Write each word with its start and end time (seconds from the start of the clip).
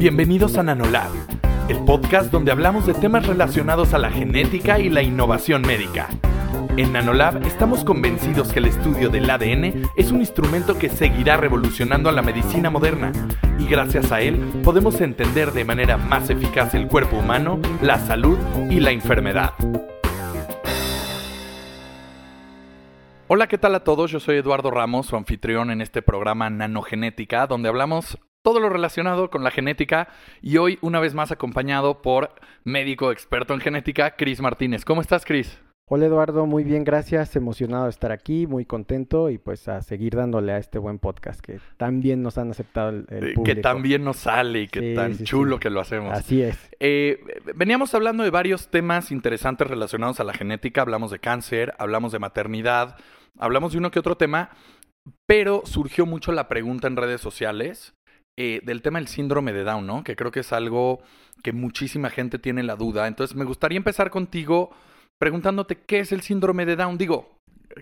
Bienvenidos 0.00 0.56
a 0.56 0.62
Nanolab, 0.62 1.10
el 1.68 1.76
podcast 1.84 2.32
donde 2.32 2.50
hablamos 2.50 2.86
de 2.86 2.94
temas 2.94 3.26
relacionados 3.26 3.92
a 3.92 3.98
la 3.98 4.10
genética 4.10 4.78
y 4.78 4.88
la 4.88 5.02
innovación 5.02 5.60
médica. 5.60 6.08
En 6.78 6.94
Nanolab 6.94 7.46
estamos 7.46 7.84
convencidos 7.84 8.50
que 8.50 8.60
el 8.60 8.64
estudio 8.64 9.10
del 9.10 9.28
ADN 9.28 9.90
es 9.96 10.10
un 10.10 10.20
instrumento 10.20 10.78
que 10.78 10.88
seguirá 10.88 11.36
revolucionando 11.36 12.08
a 12.08 12.12
la 12.12 12.22
medicina 12.22 12.70
moderna 12.70 13.12
y 13.58 13.66
gracias 13.66 14.10
a 14.10 14.22
él 14.22 14.38
podemos 14.64 14.98
entender 15.02 15.52
de 15.52 15.66
manera 15.66 15.98
más 15.98 16.30
eficaz 16.30 16.72
el 16.72 16.86
cuerpo 16.86 17.18
humano, 17.18 17.60
la 17.82 17.98
salud 17.98 18.38
y 18.70 18.80
la 18.80 18.92
enfermedad. 18.92 19.52
Hola, 23.28 23.48
¿qué 23.48 23.58
tal 23.58 23.74
a 23.74 23.84
todos? 23.84 24.10
Yo 24.10 24.18
soy 24.18 24.38
Eduardo 24.38 24.70
Ramos, 24.70 25.08
su 25.08 25.16
anfitrión 25.16 25.70
en 25.70 25.82
este 25.82 26.00
programa 26.00 26.48
Nanogenética, 26.48 27.46
donde 27.46 27.68
hablamos 27.68 28.18
todo 28.42 28.60
lo 28.60 28.68
relacionado 28.68 29.30
con 29.30 29.44
la 29.44 29.50
genética 29.50 30.08
y 30.40 30.56
hoy 30.56 30.78
una 30.80 31.00
vez 31.00 31.14
más 31.14 31.30
acompañado 31.30 32.02
por 32.02 32.30
médico 32.64 33.12
experto 33.12 33.54
en 33.54 33.60
genética, 33.60 34.16
Cris 34.16 34.40
Martínez. 34.40 34.84
¿Cómo 34.84 35.00
estás, 35.00 35.24
Cris? 35.24 35.58
Hola 35.92 36.06
Eduardo, 36.06 36.46
muy 36.46 36.62
bien, 36.62 36.84
gracias. 36.84 37.34
Emocionado 37.34 37.84
de 37.84 37.90
estar 37.90 38.12
aquí, 38.12 38.46
muy 38.46 38.64
contento 38.64 39.28
y 39.28 39.38
pues 39.38 39.66
a 39.66 39.82
seguir 39.82 40.14
dándole 40.14 40.52
a 40.52 40.58
este 40.58 40.78
buen 40.78 41.00
podcast 41.00 41.40
que 41.40 41.58
tan 41.78 42.00
bien 42.00 42.22
nos 42.22 42.38
han 42.38 42.52
aceptado 42.52 42.90
el, 42.90 43.06
el 43.10 43.34
público. 43.34 43.42
Que 43.42 43.56
tan 43.56 43.82
bien 43.82 44.04
nos 44.04 44.18
sale 44.18 44.62
y 44.62 44.68
que 44.68 44.94
tan 44.94 45.18
chulo 45.18 45.58
que 45.58 45.68
lo 45.68 45.80
hacemos. 45.80 46.16
Así 46.16 46.42
es. 46.42 46.70
Eh, 46.78 47.18
veníamos 47.56 47.92
hablando 47.94 48.22
de 48.22 48.30
varios 48.30 48.68
temas 48.68 49.10
interesantes 49.10 49.66
relacionados 49.66 50.20
a 50.20 50.24
la 50.24 50.32
genética. 50.32 50.82
Hablamos 50.82 51.10
de 51.10 51.18
cáncer, 51.18 51.74
hablamos 51.76 52.12
de 52.12 52.20
maternidad, 52.20 52.96
hablamos 53.36 53.72
de 53.72 53.78
uno 53.78 53.90
que 53.90 53.98
otro 53.98 54.16
tema, 54.16 54.50
pero 55.26 55.62
surgió 55.64 56.06
mucho 56.06 56.30
la 56.30 56.46
pregunta 56.46 56.86
en 56.86 56.94
redes 56.94 57.20
sociales 57.20 57.94
eh, 58.42 58.62
del 58.64 58.80
tema 58.80 58.98
del 58.98 59.06
síndrome 59.06 59.52
de 59.52 59.64
Down, 59.64 59.86
¿no? 59.86 60.02
Que 60.02 60.16
creo 60.16 60.30
que 60.30 60.40
es 60.40 60.50
algo 60.54 61.00
que 61.42 61.52
muchísima 61.52 62.08
gente 62.08 62.38
tiene 62.38 62.62
la 62.62 62.74
duda. 62.74 63.06
Entonces, 63.06 63.36
me 63.36 63.44
gustaría 63.44 63.76
empezar 63.76 64.08
contigo 64.08 64.70
preguntándote 65.18 65.76
qué 65.76 65.98
es 65.98 66.10
el 66.10 66.22
síndrome 66.22 66.64
de 66.64 66.74
Down. 66.74 66.96
Digo, 66.96 67.28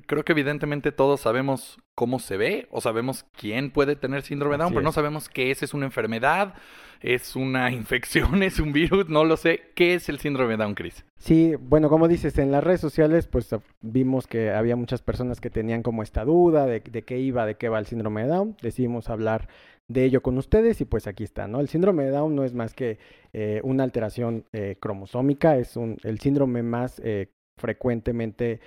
creo 0.06 0.24
que 0.24 0.32
evidentemente 0.32 0.90
todos 0.90 1.20
sabemos 1.20 1.78
cómo 1.94 2.18
se 2.18 2.36
ve 2.36 2.66
o 2.72 2.80
sabemos 2.80 3.24
quién 3.36 3.70
puede 3.70 3.94
tener 3.94 4.22
síndrome 4.22 4.56
de 4.56 4.64
Down, 4.64 4.72
pero 4.72 4.82
no 4.82 4.90
sabemos 4.90 5.28
qué 5.28 5.52
es. 5.52 5.62
¿Es 5.62 5.74
una 5.74 5.86
enfermedad? 5.86 6.54
¿Es 7.02 7.36
una 7.36 7.70
infección? 7.70 8.42
¿Es 8.42 8.58
un 8.58 8.72
virus? 8.72 9.08
No 9.08 9.22
lo 9.24 9.36
sé. 9.36 9.70
¿Qué 9.76 9.94
es 9.94 10.08
el 10.08 10.18
síndrome 10.18 10.56
de 10.56 10.64
Down, 10.64 10.74
Chris? 10.74 11.04
Sí, 11.18 11.54
bueno, 11.60 11.88
como 11.88 12.08
dices, 12.08 12.36
en 12.36 12.50
las 12.50 12.64
redes 12.64 12.80
sociales 12.80 13.28
pues 13.28 13.54
vimos 13.80 14.26
que 14.26 14.50
había 14.50 14.74
muchas 14.74 15.02
personas 15.02 15.40
que 15.40 15.50
tenían 15.50 15.84
como 15.84 16.02
esta 16.02 16.24
duda 16.24 16.66
de, 16.66 16.80
de 16.80 17.02
qué 17.02 17.20
iba, 17.20 17.46
de 17.46 17.54
qué 17.54 17.68
va 17.68 17.78
el 17.78 17.86
síndrome 17.86 18.22
de 18.22 18.28
Down. 18.30 18.56
Decidimos 18.60 19.08
hablar 19.08 19.46
de 19.88 20.04
ello 20.04 20.22
con 20.22 20.36
ustedes 20.38 20.80
y 20.80 20.84
pues 20.84 21.06
aquí 21.06 21.24
está, 21.24 21.48
¿no? 21.48 21.60
El 21.60 21.68
síndrome 21.68 22.04
de 22.04 22.10
Down 22.10 22.34
no 22.34 22.44
es 22.44 22.54
más 22.54 22.74
que 22.74 22.98
eh, 23.32 23.60
una 23.64 23.84
alteración 23.84 24.44
eh, 24.52 24.76
cromosómica, 24.78 25.56
es 25.56 25.76
un, 25.76 25.96
el 26.04 26.20
síndrome 26.20 26.62
más 26.62 27.00
eh, 27.04 27.32
frecuentemente 27.56 28.60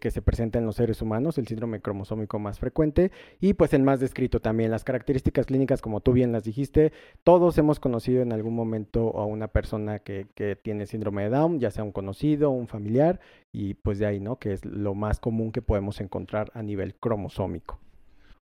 que 0.00 0.10
se 0.10 0.22
presenta 0.22 0.58
en 0.58 0.64
los 0.64 0.76
seres 0.76 1.02
humanos, 1.02 1.36
el 1.36 1.46
síndrome 1.46 1.82
cromosómico 1.82 2.38
más 2.38 2.58
frecuente 2.58 3.12
y 3.38 3.52
pues 3.52 3.74
el 3.74 3.82
más 3.82 4.00
descrito 4.00 4.40
también. 4.40 4.70
Las 4.70 4.82
características 4.82 5.44
clínicas, 5.44 5.82
como 5.82 6.00
tú 6.00 6.12
bien 6.12 6.32
las 6.32 6.44
dijiste, 6.44 6.90
todos 7.22 7.58
hemos 7.58 7.80
conocido 7.80 8.22
en 8.22 8.32
algún 8.32 8.54
momento 8.54 9.18
a 9.18 9.26
una 9.26 9.48
persona 9.48 9.98
que, 9.98 10.26
que 10.34 10.56
tiene 10.56 10.86
síndrome 10.86 11.24
de 11.24 11.28
Down, 11.28 11.60
ya 11.60 11.70
sea 11.70 11.84
un 11.84 11.92
conocido, 11.92 12.48
un 12.48 12.66
familiar 12.66 13.20
y 13.52 13.74
pues 13.74 13.98
de 13.98 14.06
ahí, 14.06 14.20
¿no? 14.20 14.38
Que 14.38 14.54
es 14.54 14.64
lo 14.64 14.94
más 14.94 15.20
común 15.20 15.52
que 15.52 15.60
podemos 15.60 16.00
encontrar 16.00 16.50
a 16.54 16.62
nivel 16.62 16.94
cromosómico. 16.94 17.78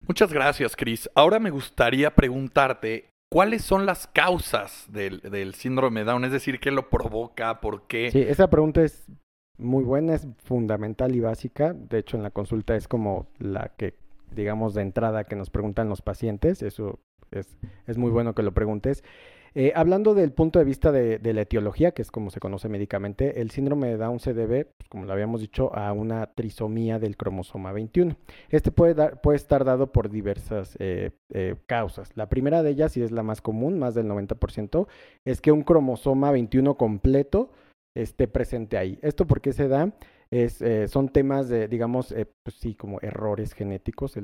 Muchas 0.08 0.32
gracias, 0.32 0.76
Chris. 0.76 1.10
Ahora 1.16 1.40
me 1.40 1.50
gustaría 1.50 2.14
preguntarte 2.14 3.10
cuáles 3.32 3.64
son 3.64 3.86
las 3.86 4.08
causas 4.08 4.86
del, 4.90 5.20
del, 5.22 5.56
síndrome 5.56 6.04
Down, 6.04 6.26
es 6.26 6.32
decir, 6.32 6.60
qué 6.60 6.72
lo 6.72 6.90
provoca, 6.90 7.60
por 7.60 7.88
qué. 7.88 8.12
Sí, 8.12 8.22
esa 8.22 8.50
pregunta 8.50 8.84
es 8.84 9.08
muy 9.58 9.84
buena, 9.84 10.14
es 10.14 10.28
fundamental 10.44 11.16
y 11.16 11.20
básica. 11.20 11.74
De 11.74 12.00
hecho, 12.00 12.18
en 12.18 12.24
la 12.24 12.32
consulta 12.32 12.76
es 12.76 12.88
como 12.88 13.28
la 13.40 13.74
que, 13.78 13.96
digamos, 14.32 14.74
de 14.74 14.84
entrada 14.84 15.24
que 15.24 15.36
nos 15.36 15.50
preguntan 15.50 15.90
los 15.90 16.02
pacientes. 16.02 16.62
Eso 16.62 17.00
es, 17.32 17.58
es 17.88 17.98
muy 17.98 18.12
bueno 18.12 18.36
que 18.36 18.44
lo 18.44 18.54
preguntes. 18.54 19.04
Eh, 19.58 19.72
hablando 19.74 20.14
del 20.14 20.34
punto 20.34 20.60
de 20.60 20.66
vista 20.66 20.92
de, 20.92 21.34
la 21.34 21.42
etiología, 21.42 21.94
que 21.94 22.02
es 22.02 22.12
como 22.12 22.30
se 22.30 22.42
conoce 22.42 22.68
médicamente, 22.68 23.40
el 23.40 23.52
síndrome 23.52 23.88
de 23.88 23.96
Down 23.96 24.20
se 24.20 24.34
debe, 24.34 24.66
pues, 24.66 24.90
como 24.90 25.06
lo 25.06 25.14
habíamos 25.14 25.40
dicho, 25.40 25.74
a 25.74 25.94
una 25.94 26.26
trisomía 26.34 27.00
del 27.00 27.16
cromosoma 27.16 27.72
21. 27.72 28.18
Este 28.50 28.72
puede, 28.72 28.96
dar, 28.96 29.22
puede 29.22 29.38
estar 29.38 29.64
dado 29.64 29.94
por 29.94 30.10
diversas 30.10 30.76
eh, 30.80 31.12
eh, 31.30 31.56
causas. 31.68 32.12
La 32.16 32.28
primera 32.28 32.64
de 32.64 32.72
ellas, 32.72 32.98
y 32.98 33.02
es 33.02 33.12
la 33.12 33.24
más 33.24 33.42
común, 33.42 33.80
más 33.80 33.96
del 33.96 34.08
90%, 34.08 34.88
es 35.24 35.40
que 35.40 35.54
un 35.54 35.64
cromosoma 35.64 36.32
21 36.32 36.76
completo 36.76 37.50
esté 37.96 38.28
presente 38.28 38.78
ahí. 38.78 39.00
¿Esto 39.02 39.26
por 39.26 39.40
qué 39.40 39.54
se 39.54 39.70
da? 39.70 39.94
Son 40.88 41.08
temas 41.08 41.48
de, 41.48 41.70
digamos, 41.70 42.14
pues 42.44 42.58
sí, 42.58 42.76
como 42.76 43.00
errores 43.00 43.54
genéticos. 43.54 44.20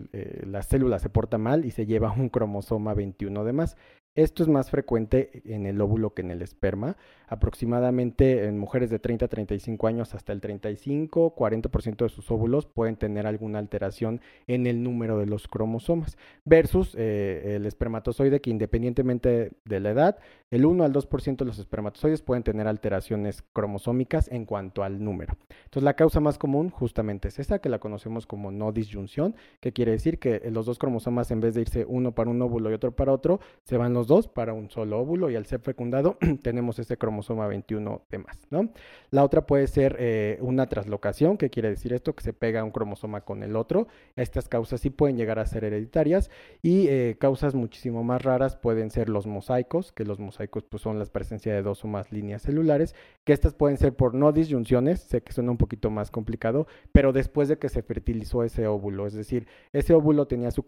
La 0.45 0.61
célula 0.61 0.99
se 0.99 1.09
porta 1.09 1.37
mal 1.37 1.63
y 1.63 1.71
se 1.71 1.85
lleva 1.85 2.11
un 2.11 2.27
cromosoma 2.27 2.93
21 2.93 3.45
de 3.45 3.53
más. 3.53 3.77
Esto 4.13 4.43
es 4.43 4.49
más 4.49 4.69
frecuente 4.69 5.41
en 5.45 5.65
el 5.65 5.79
óvulo 5.79 6.13
que 6.13 6.21
en 6.21 6.31
el 6.31 6.41
esperma, 6.41 6.97
aproximadamente 7.29 8.43
en 8.43 8.57
mujeres 8.57 8.89
de 8.89 8.99
30 8.99 9.23
a 9.23 9.27
35 9.29 9.87
años 9.87 10.13
hasta 10.13 10.33
el 10.33 10.41
35, 10.41 11.33
40% 11.33 12.03
de 12.03 12.09
sus 12.09 12.29
óvulos 12.29 12.65
pueden 12.65 12.97
tener 12.97 13.25
alguna 13.25 13.59
alteración 13.59 14.19
en 14.47 14.67
el 14.67 14.83
número 14.83 15.17
de 15.17 15.27
los 15.27 15.47
cromosomas, 15.47 16.17
versus 16.43 16.93
eh, 16.97 17.55
el 17.55 17.65
espermatozoide 17.65 18.41
que 18.41 18.49
independientemente 18.49 19.53
de 19.63 19.79
la 19.79 19.91
edad, 19.91 20.17
el 20.49 20.65
1 20.65 20.83
al 20.83 20.91
2% 20.91 21.37
de 21.37 21.45
los 21.45 21.57
espermatozoides 21.57 22.21
pueden 22.21 22.43
tener 22.43 22.67
alteraciones 22.67 23.43
cromosómicas 23.53 24.27
en 24.29 24.43
cuanto 24.43 24.83
al 24.83 25.01
número. 25.01 25.37
Entonces 25.63 25.83
la 25.83 25.93
causa 25.93 26.19
más 26.19 26.37
común 26.37 26.69
justamente 26.69 27.29
es 27.29 27.39
esa, 27.39 27.59
que 27.59 27.69
la 27.69 27.79
conocemos 27.79 28.27
como 28.27 28.51
no 28.51 28.73
disyunción, 28.73 29.35
que 29.61 29.71
quiere 29.71 29.93
decir 29.93 30.19
que 30.19 30.41
los 30.51 30.65
dos 30.65 30.79
cromosomas 30.79 31.31
en 31.31 31.39
vez 31.39 31.55
de 31.55 31.61
irse 31.61 31.85
uno 31.87 32.11
para 32.11 32.29
un 32.29 32.41
óvulo 32.41 32.69
y 32.69 32.73
otro 32.73 32.91
para 32.91 33.13
otro, 33.13 33.39
se 33.63 33.77
van 33.77 33.93
los 33.93 34.00
dos 34.07 34.27
para 34.27 34.53
un 34.53 34.69
solo 34.69 34.99
óvulo 34.99 35.29
y 35.29 35.35
al 35.35 35.45
ser 35.45 35.59
fecundado 35.59 36.17
tenemos 36.41 36.79
ese 36.79 36.97
cromosoma 36.97 37.47
21 37.47 38.01
de 38.09 38.17
más, 38.17 38.37
¿no? 38.49 38.69
La 39.09 39.23
otra 39.23 39.45
puede 39.45 39.67
ser 39.67 39.95
eh, 39.99 40.37
una 40.41 40.67
traslocación, 40.67 41.37
¿qué 41.37 41.49
quiere 41.49 41.69
decir 41.69 41.93
esto? 41.93 42.15
Que 42.15 42.23
se 42.23 42.33
pega 42.33 42.63
un 42.63 42.71
cromosoma 42.71 43.21
con 43.21 43.43
el 43.43 43.55
otro. 43.55 43.87
Estas 44.15 44.47
causas 44.47 44.81
sí 44.81 44.89
pueden 44.89 45.17
llegar 45.17 45.39
a 45.39 45.45
ser 45.45 45.63
hereditarias 45.63 46.29
y 46.61 46.87
eh, 46.87 47.17
causas 47.19 47.55
muchísimo 47.55 48.03
más 48.03 48.21
raras 48.21 48.55
pueden 48.55 48.91
ser 48.91 49.09
los 49.09 49.27
mosaicos, 49.27 49.91
que 49.91 50.05
los 50.05 50.19
mosaicos 50.19 50.63
pues 50.63 50.81
son 50.81 50.97
la 50.97 51.05
presencia 51.05 51.53
de 51.53 51.61
dos 51.61 51.83
o 51.83 51.87
más 51.87 52.11
líneas 52.11 52.41
celulares, 52.41 52.95
que 53.23 53.33
estas 53.33 53.53
pueden 53.53 53.77
ser 53.77 53.95
por 53.95 54.13
no 54.13 54.31
disyunciones, 54.31 55.01
sé 55.01 55.21
que 55.21 55.33
suena 55.33 55.51
un 55.51 55.57
poquito 55.57 55.89
más 55.89 56.11
complicado, 56.11 56.67
pero 56.91 57.11
después 57.11 57.49
de 57.49 57.57
que 57.57 57.69
se 57.69 57.83
fertilizó 57.83 58.43
ese 58.43 58.67
óvulo, 58.67 59.07
es 59.07 59.13
decir, 59.13 59.47
ese 59.73 59.93
óvulo 59.93 60.27
tenía 60.27 60.51
su, 60.51 60.63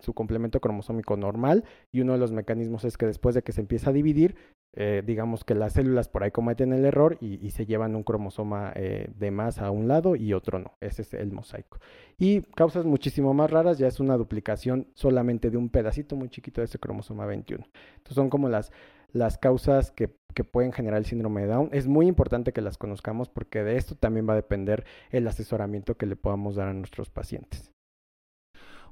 su 0.00 0.14
complemento 0.14 0.60
cromosómico 0.60 1.16
normal 1.16 1.64
y 1.90 2.00
uno 2.00 2.14
de 2.14 2.18
los 2.18 2.32
mecanismos 2.32 2.71
es 2.84 2.96
que 2.96 3.06
después 3.06 3.34
de 3.34 3.42
que 3.42 3.52
se 3.52 3.60
empieza 3.60 3.90
a 3.90 3.92
dividir, 3.92 4.36
eh, 4.74 5.02
digamos 5.04 5.44
que 5.44 5.54
las 5.54 5.74
células 5.74 6.08
por 6.08 6.22
ahí 6.22 6.30
cometen 6.30 6.72
el 6.72 6.84
error 6.86 7.18
y, 7.20 7.50
se 7.50 7.66
llevan 7.66 7.94
un 7.94 8.02
cromosoma 8.02 8.72
eh, 8.74 9.10
de 9.14 9.30
más 9.30 9.58
a 9.58 9.70
un 9.70 9.86
lado 9.86 10.16
y 10.16 10.32
otro 10.32 10.58
no. 10.58 10.74
Ese 10.80 11.02
es 11.02 11.12
el 11.12 11.30
mosaico. 11.30 11.78
Y 12.18 12.40
causas 12.54 12.86
muchísimo 12.86 13.34
más 13.34 13.50
raras, 13.50 13.78
ya 13.78 13.86
es 13.86 14.00
una 14.00 14.16
duplicación 14.16 14.88
solamente 14.94 15.50
de 15.50 15.58
un 15.58 15.68
pedacito 15.68 16.16
muy 16.16 16.30
chiquito 16.30 16.62
de 16.62 16.66
ese 16.66 16.78
cromosoma 16.78 17.26
21. 17.26 17.64
Entonces 17.96 18.14
son 18.14 18.30
como 18.30 18.48
las, 18.48 18.72
las 19.12 19.36
causas 19.36 19.90
que, 19.90 20.16
que, 20.34 20.44
pueden 20.44 20.72
generar 20.72 20.98
el 20.98 21.06
síndrome 21.06 21.42
de 21.42 21.48
Down. 21.48 21.68
Es 21.72 21.86
muy 21.86 22.06
importante 22.06 22.52
que 22.52 22.62
las 22.62 22.78
conozcamos 22.78 23.28
porque 23.28 23.62
de 23.62 23.76
esto 23.76 23.94
también 23.94 24.26
va 24.26 24.32
a 24.32 24.36
depender 24.36 24.86
el 25.10 25.28
asesoramiento 25.28 25.96
que 25.96 26.06
le 26.06 26.16
podamos 26.16 26.56
dar 26.56 26.68
a 26.68 26.72
nuestros 26.72 27.10
pacientes. 27.10 27.72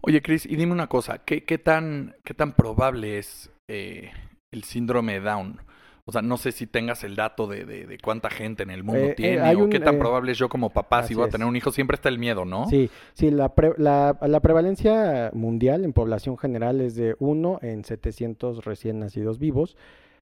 Oye, 0.03 0.23
Chris, 0.23 0.47
y 0.47 0.57
dime 0.57 0.73
una 0.73 0.89
cosa, 0.89 1.19
¿qué, 1.25 1.45
qué, 1.45 1.59
tan, 1.59 2.17
qué 2.25 2.33
tan 2.33 2.55
probable 2.55 3.19
es 3.19 3.51
eh, 3.71 4.11
el 4.51 4.65
síndrome 4.65 5.21
Down? 5.21 5.61
O 6.05 6.13
sea, 6.13 6.23
no 6.23 6.39
sé 6.39 6.51
si 6.51 6.67
tengas 6.67 7.05
el 7.05 7.15
dato 7.15 7.47
de, 7.47 7.65
de, 7.65 7.87
de 7.87 7.99
cuánta 7.99 8.31
gente 8.31 8.65
en 8.65 8.71
el 8.71 8.83
mundo 8.83 9.01
eh, 9.01 9.15
tiene 9.17 9.49
eh, 9.49 9.55
o 9.55 9.65
un, 9.65 9.71
qué 9.71 9.79
tan 9.79 9.99
probable 9.99 10.33
es 10.33 10.39
yo 10.39 10.49
como 10.49 10.71
papá 10.71 11.05
si 11.05 11.15
voy 11.15 11.29
a 11.29 11.31
tener 11.31 11.47
un 11.47 11.55
hijo. 11.55 11.71
Siempre 11.71 11.95
está 11.95 12.09
el 12.09 12.19
miedo, 12.19 12.45
¿no? 12.45 12.67
Sí, 12.69 12.91
sí, 13.15 13.31
la, 13.31 13.55
pre 13.55 13.75
la, 13.77 14.19
la, 14.21 14.41
prevalencia 14.41 15.31
mundial 15.35 15.85
en 15.85 15.93
población 15.93 16.37
general 16.37 16.81
es 16.81 16.97
de 16.97 17.15
1 17.21 17.61
en 17.63 17.85
700 17.85 18.65
recién 18.65 18.99
nacidos 18.99 19.39
vivos. 19.39 19.77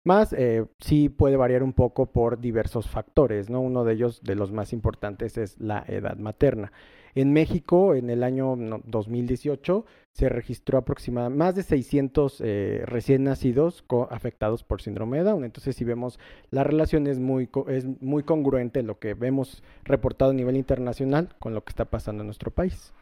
Más 0.05 0.33
eh, 0.33 0.65
sí 0.79 1.09
puede 1.09 1.37
variar 1.37 1.62
un 1.62 1.73
poco 1.73 2.06
por 2.06 2.41
diversos 2.41 2.89
factores, 2.89 3.50
¿no? 3.50 3.61
Uno 3.61 3.85
de 3.85 3.94
ellos, 3.94 4.23
de 4.23 4.35
los 4.35 4.53
más 4.53 4.73
importantes, 4.73 5.39
es 5.39 5.59
la 5.61 5.85
edad 5.89 6.17
materna. 6.17 6.73
En 7.14 7.32
México, 7.32 7.94
en 7.94 8.09
el 8.09 8.23
año 8.23 8.56
2018, 8.85 9.85
se 10.14 10.29
registró 10.29 10.79
aproximadamente 10.79 11.38
más 11.38 11.55
de 11.55 11.62
600 11.62 12.41
eh, 12.41 12.82
recién 12.87 13.25
nacidos 13.25 13.85
afectados 14.11 14.64
por 14.64 14.81
síndrome 14.81 15.19
de 15.19 15.25
Down. 15.25 15.44
Entonces, 15.44 15.76
si 15.76 15.85
vemos, 15.85 16.19
la 16.50 16.64
relación 16.64 17.06
es 17.06 17.19
muy, 17.19 17.49
es 17.69 17.87
muy 18.00 18.23
congruente 18.23 18.82
lo 18.82 18.99
que 18.99 19.14
vemos 19.14 19.62
reportado 19.85 20.31
a 20.31 20.35
nivel 20.35 20.56
internacional 20.56 21.35
con 21.38 21.55
lo 21.55 21.64
que 21.64 21.70
está 21.70 21.87
pasando 21.87 22.23
en 22.23 22.29
nuestro 22.29 22.50
país. 22.50 22.93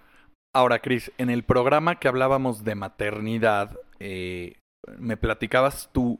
Ahora, 0.53 0.81
Cris, 0.81 1.13
en 1.19 1.31
el 1.31 1.45
programa 1.45 2.01
que 2.01 2.09
hablábamos 2.09 2.65
de 2.65 2.75
maternidad, 2.75 3.79
eh, 4.01 4.57
me 4.99 5.17
platicabas 5.17 5.91
tú 5.93 6.19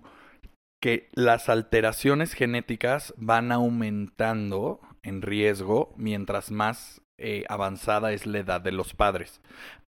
que 0.81 1.09
las 1.13 1.49
alteraciones 1.49 2.33
genéticas 2.33 3.13
van 3.17 3.53
aumentando 3.53 4.81
en 5.03 5.23
riesgo 5.23 5.93
mientras 5.97 6.51
más 6.51 7.03
eh, 7.21 7.45
avanzada 7.49 8.13
es 8.13 8.27
la 8.27 8.39
edad 8.39 8.61
de 8.61 8.73
los 8.73 8.95
padres. 8.95 9.41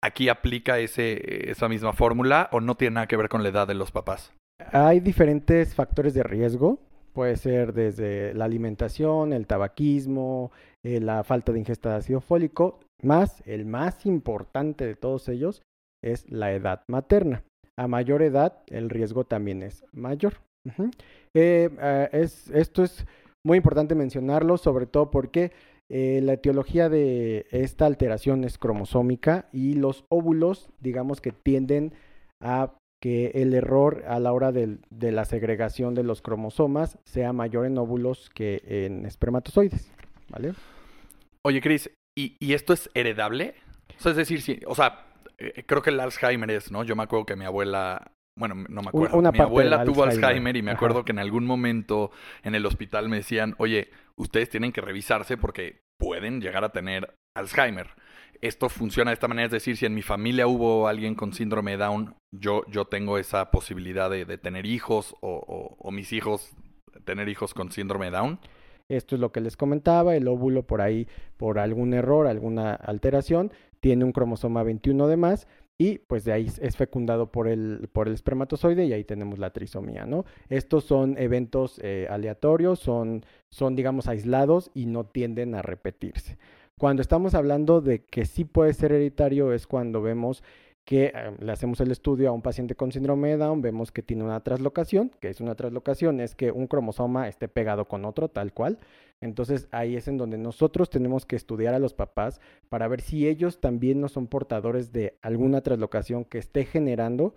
¿Aquí 0.02 0.28
aplica 0.28 0.78
esa 0.78 1.68
misma 1.68 1.92
fórmula 1.92 2.48
o 2.52 2.60
no 2.60 2.76
tiene 2.76 2.94
nada 2.94 3.06
que 3.06 3.16
ver 3.16 3.28
con 3.28 3.42
la 3.42 3.48
edad 3.48 3.66
de 3.66 3.74
los 3.74 3.90
papás? 3.90 4.32
Hay 4.72 5.00
diferentes 5.00 5.74
factores 5.74 6.14
de 6.14 6.22
riesgo. 6.22 6.78
Puede 7.12 7.36
ser 7.36 7.72
desde 7.72 8.34
la 8.34 8.44
alimentación, 8.44 9.32
el 9.32 9.46
tabaquismo, 9.46 10.50
eh, 10.84 11.00
la 11.00 11.24
falta 11.24 11.52
de 11.52 11.58
ingesta 11.58 11.90
de 11.90 11.96
ácido 11.96 12.20
fólico, 12.20 12.80
más 13.02 13.42
el 13.46 13.66
más 13.66 14.06
importante 14.06 14.86
de 14.86 14.94
todos 14.94 15.28
ellos 15.28 15.62
es 16.02 16.30
la 16.30 16.52
edad 16.52 16.82
materna. 16.88 17.44
A 17.78 17.86
mayor 17.86 18.22
edad, 18.22 18.62
el 18.68 18.90
riesgo 18.90 19.24
también 19.24 19.62
es 19.62 19.84
mayor. 19.92 20.34
Eh, 21.34 21.70
es, 22.12 22.50
esto 22.50 22.84
es 22.84 23.06
muy 23.44 23.56
importante 23.56 23.94
mencionarlo, 23.94 24.56
sobre 24.56 24.86
todo 24.86 25.10
porque 25.10 25.52
eh, 25.94 26.22
la 26.22 26.32
etiología 26.32 26.88
de 26.88 27.44
esta 27.50 27.84
alteración 27.84 28.44
es 28.44 28.56
cromosómica 28.56 29.50
y 29.52 29.74
los 29.74 30.06
óvulos, 30.08 30.70
digamos 30.80 31.20
que 31.20 31.32
tienden 31.32 31.92
a 32.40 32.72
que 32.98 33.32
el 33.34 33.52
error 33.52 34.02
a 34.08 34.18
la 34.18 34.32
hora 34.32 34.52
de, 34.52 34.78
la 34.90 35.26
segregación 35.26 35.94
de 35.94 36.02
los 36.02 36.22
cromosomas 36.22 36.96
sea 37.04 37.34
mayor 37.34 37.66
en 37.66 37.76
óvulos 37.76 38.30
que 38.30 38.62
en 38.64 39.04
espermatozoides. 39.04 39.92
¿Vale? 40.30 40.54
Oye, 41.42 41.60
Cris, 41.60 41.90
¿y, 42.16 42.54
esto 42.54 42.72
es 42.72 42.88
heredable? 42.94 43.54
Es 44.02 44.16
decir, 44.16 44.40
sí, 44.40 44.60
o 44.66 44.74
sea, 44.74 45.04
eh, 45.36 45.62
creo 45.66 45.82
que 45.82 45.90
el 45.90 46.00
Alzheimer 46.00 46.52
es, 46.52 46.72
¿no? 46.72 46.84
Yo 46.84 46.96
me 46.96 47.02
acuerdo 47.02 47.26
que 47.26 47.36
mi 47.36 47.44
abuela 47.44 48.12
bueno, 48.36 48.54
no 48.54 48.82
me 48.82 48.88
acuerdo. 48.88 49.32
mi 49.32 49.38
abuela 49.40 49.84
tuvo 49.84 50.04
Alzheimer 50.04 50.56
y 50.56 50.62
me 50.62 50.70
acuerdo 50.70 51.04
que 51.04 51.12
en 51.12 51.18
algún 51.18 51.44
momento 51.46 52.10
en 52.42 52.54
el 52.54 52.66
hospital 52.66 53.08
me 53.08 53.16
decían, 53.16 53.54
oye, 53.58 53.90
ustedes 54.16 54.48
tienen 54.48 54.72
que 54.72 54.80
revisarse 54.80 55.36
porque 55.36 55.82
pueden 55.98 56.40
llegar 56.40 56.64
a 56.64 56.70
tener 56.70 57.14
Alzheimer. 57.36 57.88
Esto 58.40 58.68
funciona 58.68 59.10
de 59.10 59.14
esta 59.14 59.28
manera, 59.28 59.46
es 59.46 59.52
decir, 59.52 59.76
si 59.76 59.86
en 59.86 59.94
mi 59.94 60.02
familia 60.02 60.48
hubo 60.48 60.88
alguien 60.88 61.14
con 61.14 61.32
síndrome 61.32 61.72
de 61.72 61.76
Down, 61.76 62.16
yo, 62.34 62.62
yo 62.68 62.86
tengo 62.86 63.18
esa 63.18 63.50
posibilidad 63.52 64.10
de, 64.10 64.24
tener 64.38 64.66
hijos 64.66 65.14
o, 65.20 65.76
o 65.78 65.90
mis 65.92 66.12
hijos 66.12 66.56
tener 67.04 67.28
hijos 67.28 67.54
con 67.54 67.70
síndrome 67.70 68.06
de 68.06 68.12
Down. 68.12 68.38
Esto 68.88 69.14
es 69.14 69.20
lo 69.20 69.32
que 69.32 69.40
les 69.40 69.56
comentaba, 69.56 70.16
el 70.16 70.28
óvulo 70.28 70.64
por 70.64 70.80
ahí, 70.80 71.06
por 71.36 71.58
algún 71.58 71.94
error, 71.94 72.26
alguna 72.26 72.74
alteración, 72.74 73.52
tiene 73.80 74.04
un 74.04 74.12
cromosoma 74.12 74.62
21 74.62 75.06
de 75.08 75.16
más, 75.16 75.48
y 75.78 75.98
pues 75.98 76.24
de 76.24 76.32
ahí 76.32 76.50
es 76.60 76.76
fecundado 76.76 77.32
por 77.32 77.48
el, 77.48 77.88
por 77.92 78.08
el 78.08 78.14
espermatozoide 78.14 78.84
y 78.84 78.92
ahí 78.92 79.04
tenemos 79.04 79.38
la 79.38 79.52
trisomía, 79.52 80.06
¿no? 80.06 80.24
Estos 80.48 80.84
son 80.84 81.16
eventos 81.18 81.80
eh, 81.82 82.06
aleatorios, 82.10 82.78
son, 82.78 83.24
son 83.48 83.74
digamos 83.74 84.06
aislados 84.06 84.70
y 84.74 84.86
no 84.86 85.04
tienden 85.04 85.54
a 85.54 85.62
repetirse. 85.62 86.38
Cuando 86.78 87.02
estamos 87.02 87.34
hablando 87.34 87.80
de 87.80 88.04
que 88.04 88.24
sí 88.26 88.44
puede 88.44 88.74
ser 88.74 88.92
hereditario 88.92 89.52
es 89.52 89.66
cuando 89.66 90.02
vemos 90.02 90.42
que 90.84 91.12
eh, 91.14 91.36
le 91.38 91.52
hacemos 91.52 91.80
el 91.80 91.90
estudio 91.90 92.28
a 92.28 92.32
un 92.32 92.42
paciente 92.42 92.74
con 92.74 92.90
síndrome 92.90 93.30
de 93.30 93.36
Down, 93.36 93.62
vemos 93.62 93.92
que 93.92 94.02
tiene 94.02 94.24
una 94.24 94.40
traslocación, 94.40 95.10
que 95.20 95.28
es 95.28 95.40
una 95.40 95.54
traslocación, 95.54 96.20
es 96.20 96.34
que 96.34 96.50
un 96.50 96.66
cromosoma 96.66 97.28
esté 97.28 97.48
pegado 97.48 97.86
con 97.86 98.04
otro, 98.04 98.28
tal 98.28 98.52
cual. 98.52 98.78
Entonces 99.20 99.68
ahí 99.70 99.96
es 99.96 100.08
en 100.08 100.18
donde 100.18 100.38
nosotros 100.38 100.90
tenemos 100.90 101.24
que 101.24 101.36
estudiar 101.36 101.74
a 101.74 101.78
los 101.78 101.94
papás 101.94 102.40
para 102.68 102.88
ver 102.88 103.00
si 103.00 103.28
ellos 103.28 103.60
también 103.60 104.00
no 104.00 104.08
son 104.08 104.26
portadores 104.26 104.92
de 104.92 105.16
alguna 105.22 105.60
traslocación 105.60 106.24
que 106.24 106.38
esté 106.38 106.64
generando 106.64 107.34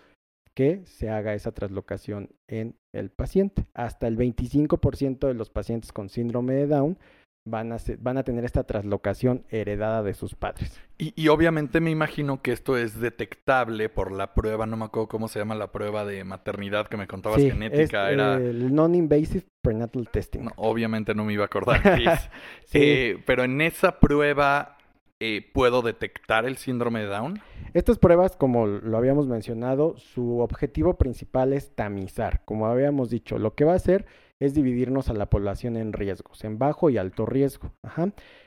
que 0.56 0.86
se 0.86 1.10
haga 1.10 1.34
esa 1.34 1.52
traslocación 1.52 2.30
en 2.48 2.78
el 2.94 3.12
paciente. 3.12 3.66
Hasta 3.74 4.08
el 4.08 4.18
25% 4.18 5.28
de 5.28 5.34
los 5.34 5.50
pacientes 5.50 5.92
con 5.92 6.10
síndrome 6.10 6.54
de 6.54 6.68
Down 6.68 6.98
van 7.46 7.72
a, 7.72 7.78
van 8.00 8.18
a 8.18 8.24
tener 8.24 8.44
esta 8.44 8.64
traslocación 8.64 9.46
heredada 9.50 10.04
de 10.04 10.14
sus 10.14 10.36
padres. 10.36 10.82
Y, 10.98 11.28
obviamente 11.28 11.80
me 11.80 11.92
imagino 11.92 12.42
que 12.42 12.52
esto 12.52 12.78
es 12.78 13.00
detectable 13.00 13.90
por 13.90 14.12
la 14.12 14.34
prueba, 14.34 14.66
no 14.66 14.78
me 14.78 14.86
acuerdo 14.86 15.08
cómo 15.08 15.28
se 15.28 15.40
llama 15.40 15.54
la 15.54 15.72
prueba 15.72 16.06
de 16.06 16.24
maternidad 16.24 16.88
que 16.88 16.98
me 16.98 17.06
contabas 17.06 17.42
genética. 17.42 18.12
era 18.12 18.36
el 18.36 18.74
non-invasive 18.74 19.46
prenatal 19.62 20.10
testing. 20.10 20.48
obviamente 20.56 21.14
no 21.14 21.26
me 21.26 21.34
iba 21.34 21.44
a 21.44 21.48
acordar. 21.48 21.82
sí. 22.66 22.80
Eh, 22.82 23.24
pero 23.26 23.44
en 23.44 23.62
esa 23.62 24.00
prueba 24.00 24.78
eh, 25.20 25.50
puedo 25.54 25.82
detectar 25.82 26.46
el 26.46 26.58
síndrome 26.58 27.02
de 27.02 27.08
Down. 27.08 27.40
Estas 27.74 28.00
pruebas, 28.00 28.36
como 28.36 28.68
lo 28.68 28.98
habíamos 28.98 29.28
mencionado, 29.28 29.98
su 29.98 30.40
objetivo 30.40 30.98
principal 30.98 31.54
es 31.54 31.76
tamizar. 31.76 32.42
Como 32.46 32.68
habíamos 32.68 33.10
dicho, 33.10 33.38
lo 33.38 33.54
que 33.54 33.66
va 33.66 33.74
a 33.74 33.78
hacer 33.78 34.06
es 34.40 34.54
dividirnos 34.54 35.10
a 35.10 35.14
la 35.14 35.30
población 35.30 35.78
en 35.78 35.94
riesgos, 35.94 36.44
en 36.44 36.58
bajo 36.60 36.90
y 36.90 36.98
alto 36.98 37.26
riesgo. 37.26 37.72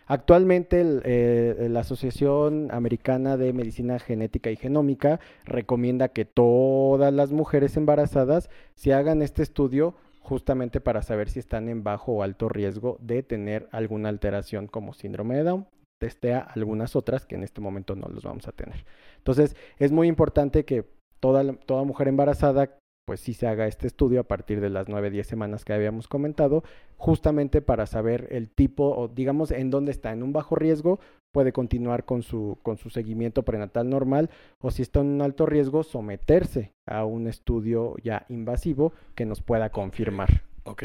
Actualmente 0.07 0.85
eh, 1.05 1.69
la 1.71 1.81
Asociación 1.81 2.69
Americana 2.71 3.37
de 3.37 3.53
Medicina 3.53 3.99
Genética 3.99 4.51
y 4.51 4.57
Genómica 4.57 5.21
recomienda 5.45 6.09
que 6.09 6.25
todas 6.25 7.13
las 7.13 7.33
mujeres 7.33 7.77
embarazadas 7.77 8.51
se 8.75 8.93
hagan 8.93 9.23
este 9.23 9.43
estudio 9.43 9.95
justamente 10.21 10.81
para 10.81 11.03
saber 11.03 11.31
si 11.31 11.39
están 11.39 11.69
en 11.71 11.83
bajo 11.83 12.13
o 12.13 12.23
alto 12.23 12.51
riesgo 12.51 12.99
de 13.01 13.23
tener 13.23 13.67
alguna 13.73 14.11
alteración 14.11 14.67
como 14.67 14.93
síndrome 14.93 15.37
de 15.37 15.45
Down. 15.45 15.67
Testea 15.99 16.41
algunas 16.41 16.95
otras 16.97 17.25
que 17.25 17.35
en 17.35 17.43
este 17.43 17.61
momento 17.61 17.97
no 17.97 18.09
los 18.09 18.25
vamos 18.25 18.47
a 18.47 18.53
tener. 18.53 18.85
Entonces, 19.17 19.57
es 19.79 19.91
muy 19.91 20.07
importante 20.07 20.65
que 20.65 20.85
toda, 21.19 21.55
toda 21.55 21.85
mujer 21.85 22.09
embarazada 22.09 22.79
pues 23.09 23.21
sí 23.21 23.33
se 23.33 23.47
haga 23.47 23.67
este 23.67 23.87
estudio 23.87 24.21
a 24.21 24.25
partir 24.25 24.61
de 24.61 24.69
las 24.69 24.87
9, 24.87 25.09
10 25.09 25.27
semanas 25.27 25.65
que 25.65 25.73
habíamos 25.73 26.09
comentado, 26.09 26.63
justamente 26.99 27.63
para 27.63 27.87
saber 27.87 28.29
el 28.33 28.51
tipo 28.51 28.85
o 28.85 29.09
digamos 29.09 29.51
en 29.51 29.71
dónde 29.71 29.93
está, 29.93 30.13
en 30.13 30.23
un 30.23 30.35
bajo 30.35 30.57
riesgo, 30.57 31.01
puede 31.33 31.51
continuar 31.55 32.05
con 32.05 32.23
su, 32.23 32.59
con 32.63 32.77
su 32.77 32.91
seguimiento 32.91 33.45
prenatal 33.45 33.89
normal 33.89 34.29
o 34.61 34.71
si 34.71 34.83
está 34.83 35.01
en 35.01 35.07
un 35.07 35.23
alto 35.23 35.47
riesgo, 35.47 35.85
someterse 35.85 36.75
a 36.85 37.07
un 37.07 37.29
estudio 37.29 37.97
ya 38.05 38.27
invasivo 38.29 38.93
que 39.15 39.25
nos 39.25 39.41
pueda 39.41 39.71
confirmar. 39.71 40.43
Ok. 40.65 40.85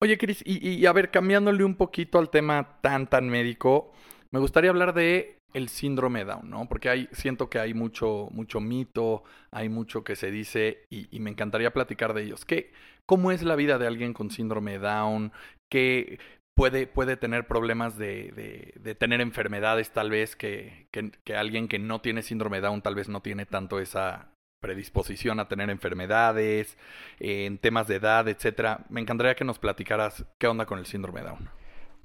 Oye, 0.00 0.18
Cris, 0.18 0.42
y, 0.44 0.68
y 0.68 0.86
a 0.86 0.92
ver, 0.92 1.12
cambiándole 1.12 1.62
un 1.62 1.76
poquito 1.76 2.18
al 2.18 2.30
tema 2.30 2.80
tan, 2.80 3.06
tan 3.06 3.28
médico, 3.28 3.92
me 4.32 4.40
gustaría 4.40 4.70
hablar 4.70 4.92
de 4.92 5.38
el 5.54 5.68
síndrome 5.68 6.24
Down, 6.24 6.50
¿no? 6.50 6.68
Porque 6.68 6.90
hay, 6.90 7.08
siento 7.12 7.48
que 7.48 7.58
hay 7.58 7.72
mucho, 7.72 8.28
mucho 8.32 8.60
mito, 8.60 9.24
hay 9.50 9.68
mucho 9.68 10.04
que 10.04 10.16
se 10.16 10.30
dice 10.30 10.82
y, 10.90 11.18
me 11.20 11.30
encantaría 11.30 11.72
platicar 11.72 12.12
de 12.12 12.24
ellos. 12.24 12.44
¿Qué, 12.44 12.72
¿Cómo 13.06 13.32
es 13.32 13.42
la 13.42 13.56
vida 13.56 13.78
de 13.78 13.86
alguien 13.86 14.12
con 14.12 14.30
síndrome 14.30 14.78
Down? 14.78 15.32
¿Qué 15.70 16.18
puede, 16.54 16.86
puede 16.86 17.16
tener 17.16 17.46
problemas 17.46 17.96
de, 17.96 18.74
de, 18.76 18.94
tener 18.96 19.20
enfermedades 19.20 19.90
tal 19.92 20.10
vez 20.10 20.36
que, 20.36 20.88
que, 20.90 21.36
alguien 21.36 21.68
que 21.68 21.78
no 21.78 22.00
tiene 22.00 22.22
síndrome 22.22 22.60
Down 22.60 22.82
tal 22.82 22.96
vez 22.96 23.08
no 23.08 23.22
tiene 23.22 23.46
tanto 23.46 23.80
esa 23.80 24.28
predisposición 24.60 25.40
a 25.40 25.48
tener 25.48 25.70
enfermedades, 25.70 26.78
en 27.20 27.58
temas 27.58 27.86
de 27.86 27.96
edad, 27.96 28.28
etcétera? 28.28 28.84
Me 28.88 29.00
encantaría 29.00 29.34
que 29.34 29.44
nos 29.44 29.58
platicaras 29.58 30.24
qué 30.38 30.48
onda 30.48 30.66
con 30.66 30.78
el 30.78 30.86
síndrome 30.86 31.22
Down. 31.22 31.48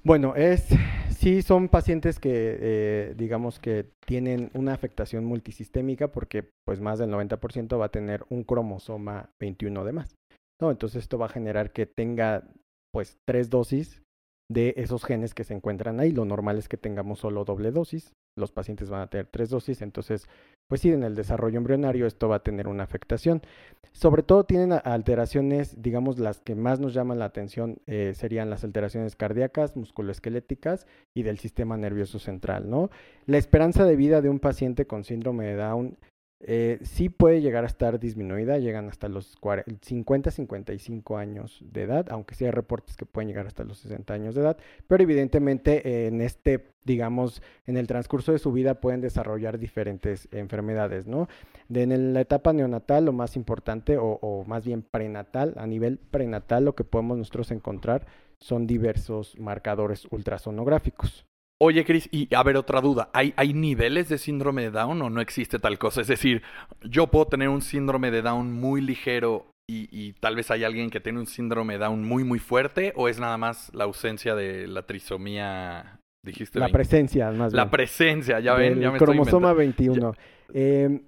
Bueno, 0.02 0.34
es 0.34 0.68
sí 1.10 1.42
son 1.42 1.68
pacientes 1.68 2.18
que 2.18 2.30
eh, 2.32 3.14
digamos 3.16 3.58
que 3.58 3.86
tienen 4.06 4.50
una 4.54 4.72
afectación 4.72 5.26
multisistémica 5.26 6.08
porque 6.08 6.48
pues 6.64 6.80
más 6.80 6.98
del 6.98 7.10
90% 7.10 7.78
va 7.78 7.86
a 7.86 7.90
tener 7.90 8.24
un 8.30 8.42
cromosoma 8.42 9.30
21 9.38 9.84
de 9.84 9.92
más. 9.92 10.14
¿no? 10.60 10.70
Entonces 10.70 11.02
esto 11.02 11.18
va 11.18 11.26
a 11.26 11.30
generar 11.30 11.72
que 11.72 11.84
tenga 11.84 12.44
pues 12.92 13.18
tres 13.26 13.50
dosis 13.50 14.02
de 14.50 14.74
esos 14.78 15.04
genes 15.04 15.34
que 15.34 15.44
se 15.44 15.54
encuentran 15.54 16.00
ahí. 16.00 16.12
Lo 16.12 16.24
normal 16.24 16.58
es 16.58 16.68
que 16.68 16.78
tengamos 16.78 17.20
solo 17.20 17.44
doble 17.44 17.70
dosis. 17.70 18.12
Los 18.36 18.52
pacientes 18.52 18.90
van 18.90 19.02
a 19.02 19.06
tener 19.08 19.26
tres 19.26 19.50
dosis, 19.50 19.82
entonces 19.82 20.26
pues 20.70 20.82
sí, 20.82 20.92
en 20.92 21.02
el 21.02 21.16
desarrollo 21.16 21.58
embrionario 21.58 22.06
esto 22.06 22.28
va 22.28 22.36
a 22.36 22.42
tener 22.44 22.68
una 22.68 22.84
afectación. 22.84 23.42
Sobre 23.90 24.22
todo 24.22 24.44
tienen 24.44 24.72
alteraciones, 24.84 25.82
digamos, 25.82 26.20
las 26.20 26.40
que 26.40 26.54
más 26.54 26.78
nos 26.78 26.94
llaman 26.94 27.18
la 27.18 27.24
atención 27.24 27.78
eh, 27.86 28.12
serían 28.14 28.50
las 28.50 28.62
alteraciones 28.62 29.16
cardíacas, 29.16 29.74
musculoesqueléticas 29.74 30.86
y 31.12 31.24
del 31.24 31.40
sistema 31.40 31.76
nervioso 31.76 32.20
central, 32.20 32.70
¿no? 32.70 32.88
La 33.26 33.36
esperanza 33.38 33.84
de 33.84 33.96
vida 33.96 34.22
de 34.22 34.28
un 34.28 34.38
paciente 34.38 34.86
con 34.86 35.02
síndrome 35.02 35.44
de 35.46 35.56
Down 35.56 35.98
eh, 36.42 36.78
sí 36.82 37.10
puede 37.10 37.42
llegar 37.42 37.64
a 37.64 37.66
estar 37.66 38.00
disminuida, 38.00 38.56
llegan 38.58 38.88
hasta 38.88 39.08
los 39.08 39.38
50-55 39.40 41.18
años 41.18 41.58
de 41.60 41.82
edad, 41.82 42.06
aunque 42.10 42.34
sí 42.34 42.46
hay 42.46 42.50
reportes 42.50 42.96
que 42.96 43.04
pueden 43.04 43.28
llegar 43.28 43.46
hasta 43.46 43.62
los 43.62 43.78
60 43.78 44.14
años 44.14 44.34
de 44.34 44.40
edad, 44.40 44.56
pero 44.88 45.02
evidentemente 45.02 46.06
en 46.06 46.22
este, 46.22 46.68
digamos, 46.84 47.42
en 47.66 47.76
el 47.76 47.86
transcurso 47.86 48.32
de 48.32 48.38
su 48.38 48.52
vida 48.52 48.80
pueden 48.80 49.02
desarrollar 49.02 49.58
diferentes 49.58 50.28
enfermedades, 50.32 51.06
¿no? 51.06 51.28
En 51.68 52.14
la 52.14 52.22
etapa 52.22 52.54
neonatal, 52.54 53.04
lo 53.04 53.12
más 53.12 53.36
importante, 53.36 53.98
o, 53.98 54.18
o 54.22 54.44
más 54.44 54.64
bien 54.64 54.82
prenatal, 54.82 55.54
a 55.58 55.66
nivel 55.66 55.98
prenatal, 55.98 56.64
lo 56.64 56.74
que 56.74 56.84
podemos 56.84 57.18
nosotros 57.18 57.50
encontrar 57.50 58.06
son 58.38 58.66
diversos 58.66 59.38
marcadores 59.38 60.06
ultrasonográficos. 60.10 61.29
Oye, 61.62 61.84
Cris, 61.84 62.08
y 62.10 62.34
a 62.34 62.42
ver, 62.42 62.56
otra 62.56 62.80
duda. 62.80 63.10
¿Hay, 63.12 63.34
¿Hay 63.36 63.52
niveles 63.52 64.08
de 64.08 64.16
síndrome 64.16 64.62
de 64.62 64.70
Down 64.70 65.02
o 65.02 65.10
no 65.10 65.20
existe 65.20 65.58
tal 65.58 65.78
cosa? 65.78 66.00
Es 66.00 66.06
decir, 66.06 66.42
yo 66.82 67.08
puedo 67.08 67.26
tener 67.26 67.50
un 67.50 67.60
síndrome 67.60 68.10
de 68.10 68.22
Down 68.22 68.50
muy 68.52 68.80
ligero 68.80 69.46
y, 69.72 70.14
tal 70.14 70.34
vez 70.34 70.50
hay 70.50 70.64
alguien 70.64 70.90
que 70.90 71.00
tiene 71.00 71.20
un 71.20 71.26
síndrome 71.26 71.78
Down 71.78 72.02
muy, 72.04 72.24
muy 72.24 72.38
fuerte, 72.38 72.92
o 72.96 73.08
es 73.08 73.20
nada 73.20 73.36
más 73.36 73.70
la 73.72 73.84
ausencia 73.84 74.34
de 74.34 74.66
la 74.66 74.82
trisomía, 74.82 76.00
dijiste. 76.24 76.58
La 76.58 76.70
presencia, 76.70 77.30
más 77.30 77.52
bien. 77.52 77.64
La 77.64 77.70
presencia, 77.70 78.40
ya 78.40 78.54
ven, 78.54 78.80
ya 78.80 78.90
me 78.90 78.98
cromosoma 78.98 79.52
21. 79.52 80.14
Eh, 80.54 81.02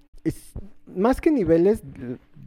más 0.94 1.20
que 1.20 1.32
niveles, 1.32 1.82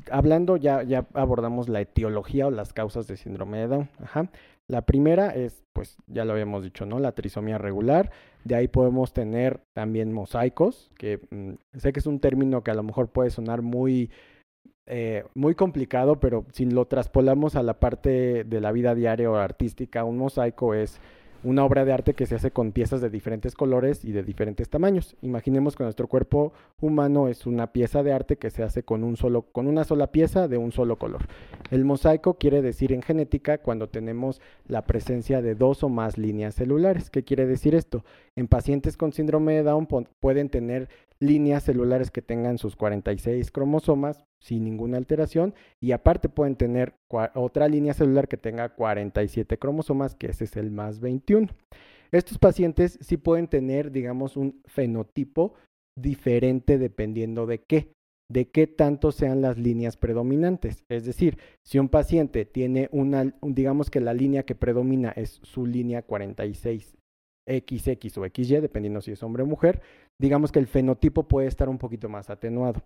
hablando 0.09 0.55
ya, 0.57 0.83
ya 0.83 1.05
abordamos 1.13 1.67
la 1.67 1.81
etiología 1.81 2.47
o 2.47 2.51
las 2.51 2.71
causas 2.71 3.07
de 3.07 3.17
síndrome 3.17 3.57
de 3.57 3.67
Down. 3.67 3.89
Ajá. 4.01 4.29
La 4.67 4.81
primera 4.81 5.29
es, 5.29 5.63
pues 5.73 5.97
ya 6.07 6.25
lo 6.25 6.33
habíamos 6.33 6.63
dicho, 6.63 6.85
¿no? 6.85 6.99
La 6.99 7.11
trisomía 7.11 7.57
regular. 7.57 8.11
De 8.43 8.55
ahí 8.55 8.67
podemos 8.67 9.13
tener 9.13 9.61
también 9.73 10.11
mosaicos, 10.11 10.91
que 10.97 11.19
mm, 11.29 11.53
sé 11.77 11.93
que 11.93 11.99
es 11.99 12.07
un 12.07 12.19
término 12.19 12.63
que 12.63 12.71
a 12.71 12.75
lo 12.75 12.83
mejor 12.83 13.09
puede 13.09 13.29
sonar 13.29 13.61
muy, 13.61 14.09
eh, 14.87 15.23
muy 15.35 15.53
complicado, 15.53 16.19
pero 16.19 16.45
si 16.51 16.65
lo 16.65 16.85
traspolamos 16.85 17.55
a 17.55 17.63
la 17.63 17.79
parte 17.79 18.43
de 18.43 18.61
la 18.61 18.71
vida 18.71 18.95
diaria 18.95 19.29
o 19.29 19.35
artística, 19.35 20.03
un 20.03 20.17
mosaico 20.17 20.73
es 20.73 20.99
una 21.45 21.63
obra 21.63 21.85
de 21.85 21.93
arte 21.93 22.15
que 22.15 22.25
se 22.25 22.35
hace 22.35 22.49
con 22.49 22.71
piezas 22.71 23.01
de 23.01 23.09
diferentes 23.09 23.53
colores 23.53 24.03
y 24.03 24.11
de 24.11 24.23
diferentes 24.23 24.67
tamaños. 24.67 25.15
Imaginemos 25.21 25.75
que 25.75 25.83
nuestro 25.83 26.07
cuerpo 26.07 26.53
humano 26.81 27.27
es 27.27 27.45
una 27.45 27.71
pieza 27.71 28.01
de 28.01 28.13
arte 28.13 28.37
que 28.37 28.49
se 28.49 28.63
hace 28.63 28.81
con 28.83 29.03
un 29.03 29.15
solo 29.15 29.43
con 29.43 29.67
una 29.67 29.83
sola 29.83 30.11
pieza 30.11 30.47
de 30.47 30.57
un 30.57 30.71
solo 30.71 30.97
color. 30.97 31.27
El 31.69 31.85
mosaico 31.85 32.39
quiere 32.39 32.63
decir 32.63 32.91
en 32.91 33.03
genética 33.03 33.59
cuando 33.59 33.87
tenemos 33.87 34.41
la 34.67 34.85
presencia 34.87 35.43
de 35.43 35.53
dos 35.53 35.83
o 35.83 35.89
más 35.89 36.17
líneas 36.17 36.55
celulares. 36.55 37.11
¿Qué 37.11 37.23
quiere 37.23 37.45
decir 37.45 37.75
esto? 37.75 38.03
En 38.35 38.47
pacientes 38.47 38.97
con 38.97 39.13
síndrome 39.13 39.53
de 39.53 39.63
Down 39.63 39.87
pueden 40.19 40.49
tener 40.49 40.89
líneas 41.19 41.63
celulares 41.63 42.09
que 42.09 42.23
tengan 42.23 42.57
sus 42.57 42.75
46 42.75 43.51
cromosomas 43.51 44.25
sin 44.45 44.63
ninguna 44.63 44.97
alteración 44.97 45.55
y 45.81 45.91
aparte 45.91 46.29
pueden 46.29 46.55
tener 46.55 46.93
otra 47.33 47.67
línea 47.67 47.95
celular 47.95 48.27
que 48.27 48.37
tenga 48.37 48.69
47 48.69 49.57
cromosomas, 49.57 50.13
que 50.13 50.27
ese 50.27 50.43
es 50.43 50.55
el 50.55 50.69
más 50.69 50.99
21. 50.99 51.47
Estos 52.11 52.37
pacientes 52.37 52.99
sí 53.01 53.17
pueden 53.17 53.47
tener, 53.47 53.91
digamos, 53.91 54.37
un 54.37 54.61
fenotipo 54.65 55.55
diferente 55.97 56.77
dependiendo 56.77 57.47
de 57.47 57.63
qué, 57.67 57.91
de 58.31 58.45
qué 58.51 58.67
tanto 58.67 59.11
sean 59.11 59.41
las 59.41 59.57
líneas 59.57 59.97
predominantes. 59.97 60.83
Es 60.89 61.05
decir, 61.05 61.39
si 61.65 61.79
un 61.79 61.89
paciente 61.89 62.45
tiene 62.45 62.87
una, 62.91 63.33
digamos 63.41 63.89
que 63.89 63.99
la 63.99 64.13
línea 64.13 64.43
que 64.43 64.53
predomina 64.53 65.09
es 65.09 65.39
su 65.41 65.65
línea 65.65 66.03
46 66.03 66.95
XX 67.47 68.17
o 68.17 68.25
XY, 68.25 68.61
dependiendo 68.61 69.01
si 69.01 69.11
es 69.11 69.23
hombre 69.23 69.41
o 69.41 69.47
mujer, 69.47 69.81
digamos 70.19 70.51
que 70.51 70.59
el 70.59 70.67
fenotipo 70.67 71.23
puede 71.23 71.47
estar 71.47 71.67
un 71.67 71.79
poquito 71.79 72.09
más 72.09 72.29
atenuado. 72.29 72.83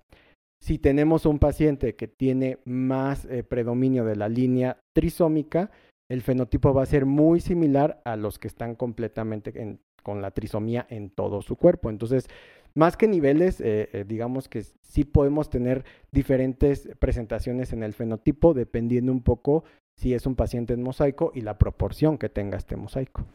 Si 0.61 0.77
tenemos 0.77 1.25
un 1.25 1.39
paciente 1.39 1.95
que 1.95 2.07
tiene 2.07 2.59
más 2.65 3.25
eh, 3.25 3.43
predominio 3.43 4.05
de 4.05 4.15
la 4.15 4.29
línea 4.29 4.77
trisómica, 4.93 5.71
el 6.09 6.21
fenotipo 6.21 6.73
va 6.73 6.83
a 6.83 6.87
ser 6.87 7.05
muy 7.05 7.39
similar 7.39 8.01
a 8.03 8.15
los 8.15 8.39
que 8.39 8.47
están 8.47 8.75
completamente 8.75 9.79
con 10.03 10.21
la 10.21 10.31
trisomía 10.31 10.85
en 10.89 11.09
todo 11.11 11.41
su 11.41 11.55
cuerpo. 11.55 11.89
Entonces, 11.89 12.27
más 12.75 12.97
que 12.97 13.07
niveles, 13.07 13.61
eh, 13.61 13.89
eh, 13.93 14.05
digamos 14.07 14.49
que 14.49 14.63
sí 14.63 15.03
podemos 15.03 15.49
tener 15.49 15.85
diferentes 16.11 16.89
presentaciones 16.99 17.73
en 17.73 17.83
el 17.83 17.93
fenotipo, 17.93 18.53
dependiendo 18.53 19.11
un 19.11 19.23
poco 19.23 19.63
si 19.95 20.13
es 20.13 20.25
un 20.25 20.35
paciente 20.35 20.73
en 20.73 20.83
mosaico 20.83 21.31
y 21.35 21.41
la 21.41 21.57
proporción 21.57 22.17
que 22.17 22.29
tenga 22.29 22.57
este 22.57 22.75
mosaico. 22.75 23.25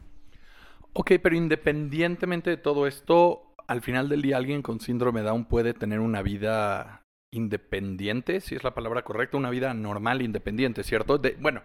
Ok, 0.93 1.13
pero 1.23 1.37
independientemente 1.37 2.51
de 2.51 2.57
todo 2.57 2.87
esto, 2.87 3.55
al 3.67 3.83
final 3.83 4.09
del 4.09 4.23
día 4.23 4.37
alguien 4.37 4.63
con 4.63 4.81
síndrome 4.81 5.23
Down 5.23 5.47
puede 5.47 5.75
tener 5.75 6.01
una 6.01 6.23
vida 6.23 7.04
independiente, 7.35 8.41
si 8.41 8.55
es 8.55 8.65
la 8.65 8.75
palabra 8.75 9.03
correcta, 9.03 9.37
una 9.37 9.51
vida 9.51 9.75
normal 9.75 10.23
independiente, 10.23 10.83
¿cierto? 10.83 11.19
De, 11.19 11.37
bueno, 11.41 11.63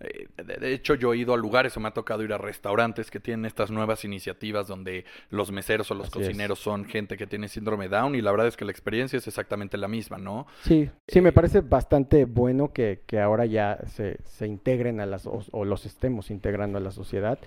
eh, 0.00 0.28
de, 0.42 0.72
hecho 0.72 0.94
yo 0.94 1.12
he 1.12 1.18
ido 1.18 1.34
a 1.34 1.36
lugares 1.36 1.76
o 1.76 1.80
me 1.80 1.88
ha 1.88 1.90
tocado 1.92 2.22
ir 2.22 2.32
a 2.32 2.38
restaurantes 2.38 3.10
que 3.10 3.20
tienen 3.20 3.44
estas 3.44 3.70
nuevas 3.70 4.04
iniciativas 4.04 4.66
donde 4.66 5.04
los 5.28 5.52
meseros 5.52 5.90
o 5.90 5.94
los 5.94 6.10
cocineros 6.10 6.58
son 6.58 6.86
gente 6.86 7.16
que 7.16 7.26
tiene 7.26 7.48
síndrome 7.48 7.88
Down 7.88 8.14
y 8.14 8.22
la 8.22 8.30
verdad 8.30 8.46
es 8.46 8.56
que 8.56 8.64
la 8.64 8.72
experiencia 8.72 9.18
es 9.18 9.26
exactamente 9.26 9.76
la 9.76 9.88
misma, 9.88 10.16
¿no? 10.16 10.46
Sí, 10.62 10.88
sí, 11.06 11.20
me 11.20 11.28
eh, 11.28 11.32
parece 11.32 11.60
bastante 11.60 12.24
bueno 12.24 12.72
que, 12.72 13.02
que 13.06 13.20
ahora 13.20 13.44
ya 13.44 13.78
se, 13.86 14.18
se 14.24 14.46
integren 14.46 15.00
a 15.00 15.06
las, 15.06 15.26
o 15.26 15.64
los 15.64 15.84
estemos 15.84 16.30
integrando 16.30 16.78
a 16.78 16.80
la 16.80 16.90
sociedad. 16.90 17.38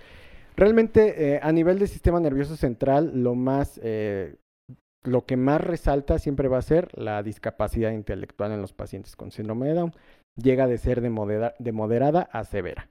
Realmente, 0.55 1.34
eh, 1.34 1.39
a 1.41 1.51
nivel 1.51 1.79
del 1.79 1.88
sistema 1.88 2.20
nervioso 2.20 2.55
central, 2.55 3.12
lo 3.15 3.34
más, 3.34 3.79
eh, 3.84 4.36
lo 5.03 5.25
que 5.25 5.38
más 5.38 5.62
resalta 5.62 6.19
siempre 6.19 6.48
va 6.48 6.57
a 6.57 6.63
ser 6.63 6.89
la 6.98 7.24
discapacidad 7.24 7.91
intelectual 7.91 8.51
en 8.51 8.62
los 8.62 8.74
pacientes 8.74 9.15
con 9.15 9.31
síndrome 9.31 9.67
de 9.67 9.74
Down. 9.74 9.93
Llega 10.36 10.67
de 10.67 10.77
ser 10.77 11.01
de, 11.01 11.10
moderada 11.72 12.22
a 12.31 12.43
severa. 12.43 12.89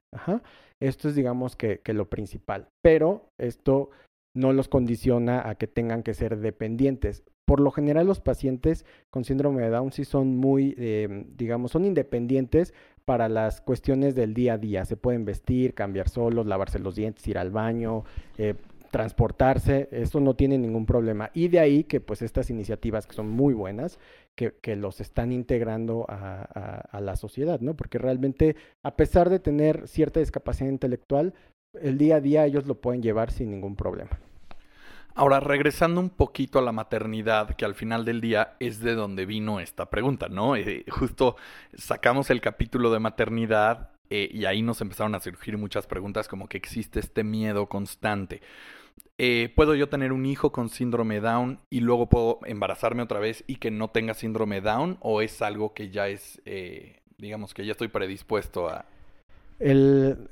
Esto 0.81 1.09
es, 1.09 1.14
digamos, 1.14 1.57
que, 1.57 1.81
lo 1.87 2.09
principal. 2.09 2.69
Pero 2.83 3.28
esto 3.38 3.90
no 4.35 4.52
los 4.52 4.69
condiciona 4.69 5.49
a 5.49 5.57
que 5.57 5.66
tengan 5.66 6.02
que 6.02 6.14
ser 6.14 6.38
dependientes. 6.38 7.25
Por 7.45 7.59
lo 7.59 7.73
general, 7.73 8.07
los 8.07 8.21
pacientes 8.21 8.87
con 9.11 9.25
síndrome 9.25 9.62
de 9.62 9.71
Down 9.71 9.90
sí 9.90 10.04
son 10.04 10.37
muy, 10.37 10.75
eh, 10.78 11.26
digamos, 11.37 11.73
son 11.73 11.85
independientes, 11.85 12.73
para 13.04 13.28
las 13.28 13.61
cuestiones 13.61 14.14
del 14.14 14.35
día 14.35 14.54
a 14.54 14.59
día. 14.59 14.85
Se 14.85 14.97
pueden 14.97 15.25
vestir, 15.25 15.75
cambiar 15.75 16.09
solos, 16.09 16.47
lavarse 16.47 16.78
los 16.78 16.95
dientes, 16.95 17.26
ir 17.26 17.38
al 17.38 17.50
baño, 17.50 18.04
eh, 18.38 18.54
transportarse, 18.92 19.88
eso 19.90 20.20
no 20.20 20.34
tiene 20.34 20.58
ningún 20.58 20.87
problema. 20.87 21.30
Y 21.34 21.49
de 21.49 21.58
ahí 21.58 21.84
que 21.84 22.00
pues 22.00 22.22
estas 22.22 22.50
iniciativas 22.50 23.06
que 23.06 23.14
son 23.14 23.28
muy 23.28 23.54
buenas, 23.54 23.99
que, 24.37 24.76
los 24.76 25.00
están 25.00 25.32
integrando 25.32 26.06
a, 26.08 26.42
a, 26.90 27.00
la 27.00 27.16
sociedad, 27.16 27.61
¿no? 27.61 27.75
Porque 27.75 27.99
realmente, 27.99 28.56
a 28.82 28.96
pesar 28.96 29.30
de 29.30 29.40
tener 29.40 29.88
cierta 29.88 30.20
discapacidad 30.20 30.70
intelectual, 30.70 31.34
el 31.80 31.99
día 31.99 32.16
a 32.16 32.20
día 32.20 32.44
ellos 32.44 32.66
lo 32.66 32.80
pueden 32.80 33.02
llevar 33.02 33.30
sin 33.30 33.50
ningún 33.50 33.76
problema. 33.76 34.18
Ahora, 35.14 35.40
regresando 35.40 36.00
un 36.00 36.11
poquito 36.11 36.58
a 36.58 36.62
la 36.62 36.72
maternidad, 36.72 37.54
que 37.54 37.64
al 37.64 37.75
final 37.75 38.04
del 38.04 38.20
día 38.20 38.56
es 38.61 38.80
de 38.80 38.94
donde 38.94 39.26
vino 39.26 39.61
esta 39.61 39.90
pregunta, 39.90 40.28
¿no? 40.28 40.56
Eh, 40.56 40.84
justo 40.88 41.37
sacamos 41.75 42.30
el 42.30 42.40
capítulo 42.40 42.90
de 42.90 42.99
maternidad 42.99 43.90
eh, 44.08 44.28
y 44.30 44.44
ahí 44.44 44.61
nos 44.61 44.82
empezaron 44.82 45.14
a 45.14 45.20
surgir 45.20 45.56
muchas 45.56 45.87
preguntas 45.87 46.28
como 46.28 46.46
que 46.46 46.58
existe 46.58 47.00
este 47.00 47.25
miedo 47.25 47.66
constante. 47.66 48.42
Eh, 49.18 49.52
¿Puedo 49.54 49.75
yo 49.75 49.88
tener 49.88 50.12
un 50.12 50.26
hijo 50.26 50.52
con 50.52 50.68
síndrome 50.68 51.20
Down 51.20 51.61
y 51.70 51.80
luego 51.80 52.08
puedo 52.08 52.40
embarazarme 52.44 53.02
otra 53.02 53.20
vez 53.20 53.44
y 53.46 53.56
que 53.56 53.70
no 53.70 53.88
tenga 53.88 54.14
síndrome 54.14 54.61
Down? 54.61 54.99
¿O 55.00 55.20
es 55.20 55.42
algo 55.42 55.75
que 55.75 55.90
ya 55.90 56.08
es, 56.08 56.42
digamos, 57.18 57.54
que 57.54 57.64
ya 57.64 57.72
estoy 57.72 57.88
predispuesto 57.88 58.68
a, 58.68 58.87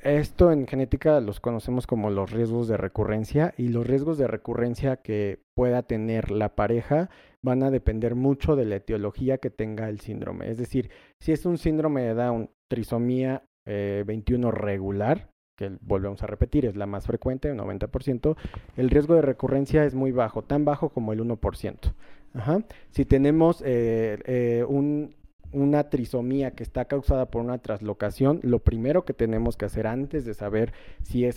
esto 0.03 0.51
en 0.51 0.67
genética 0.67 1.21
los 1.21 1.39
conocemos 1.39 1.87
como 1.87 2.11
los 2.11 2.33
riesgos 2.33 2.67
de 2.67 2.77
recurrencia 2.77 3.55
y 3.57 3.69
los 3.69 3.87
riesgos 3.87 4.19
de 4.19 4.27
recurrencia 4.27 4.97
que 4.97 5.41
pueda 5.55 5.85
tener 5.85 6.33
la 6.33 6.57
pareja 6.57 7.11
van 7.41 7.63
a 7.63 7.71
depender 7.71 8.17
mucho 8.17 8.57
de 8.57 8.65
la 8.65 8.77
etiología 8.77 9.39
que 9.39 9.51
tenga 9.51 9.89
el 9.89 10.01
síndrome. 10.01 10.51
Es 10.51 10.59
decir, 10.59 10.91
si 11.21 11.31
es 11.31 11.47
un 11.47 11.59
síndrome 11.59 12.03
de 12.03 12.15
Down, 12.15 12.51
trisomía 12.69 13.45
21 13.67 14.49
eh, 14.49 14.51
regular, 14.51 15.30
que 15.61 15.71
volvemos 15.83 16.23
a 16.23 16.27
repetir, 16.27 16.65
es 16.65 16.75
la 16.75 16.87
más 16.87 17.07
frecuente, 17.07 17.53
un 17.53 17.59
90%, 17.59 18.35
el 18.79 18.89
riesgo 18.89 19.15
de 19.15 19.21
recurrencia 19.21 19.85
es 19.85 19.95
muy 19.95 20.11
bajo, 20.11 20.41
tan 20.41 20.65
bajo 20.65 20.89
como 20.89 21.13
el 21.13 21.21
1%. 21.21 21.93
Ajá. 22.33 22.63
Si 22.91 23.05
tenemos 23.05 23.63
eh, 23.67 24.19
eh, 24.25 24.65
un 24.67 25.15
una 25.53 25.91
trisomía 25.91 26.53
que 26.53 26.63
está 26.63 26.85
causada 26.85 27.27
por 27.27 27.43
una 27.43 27.59
traslocación, 27.59 28.39
lo 28.45 28.61
primero 28.61 29.05
que 29.05 29.15
tenemos 29.15 29.57
que 29.57 29.65
hacer 29.65 29.89
antes 29.89 30.25
de 30.25 30.33
saber 30.33 30.73
si, 31.03 31.29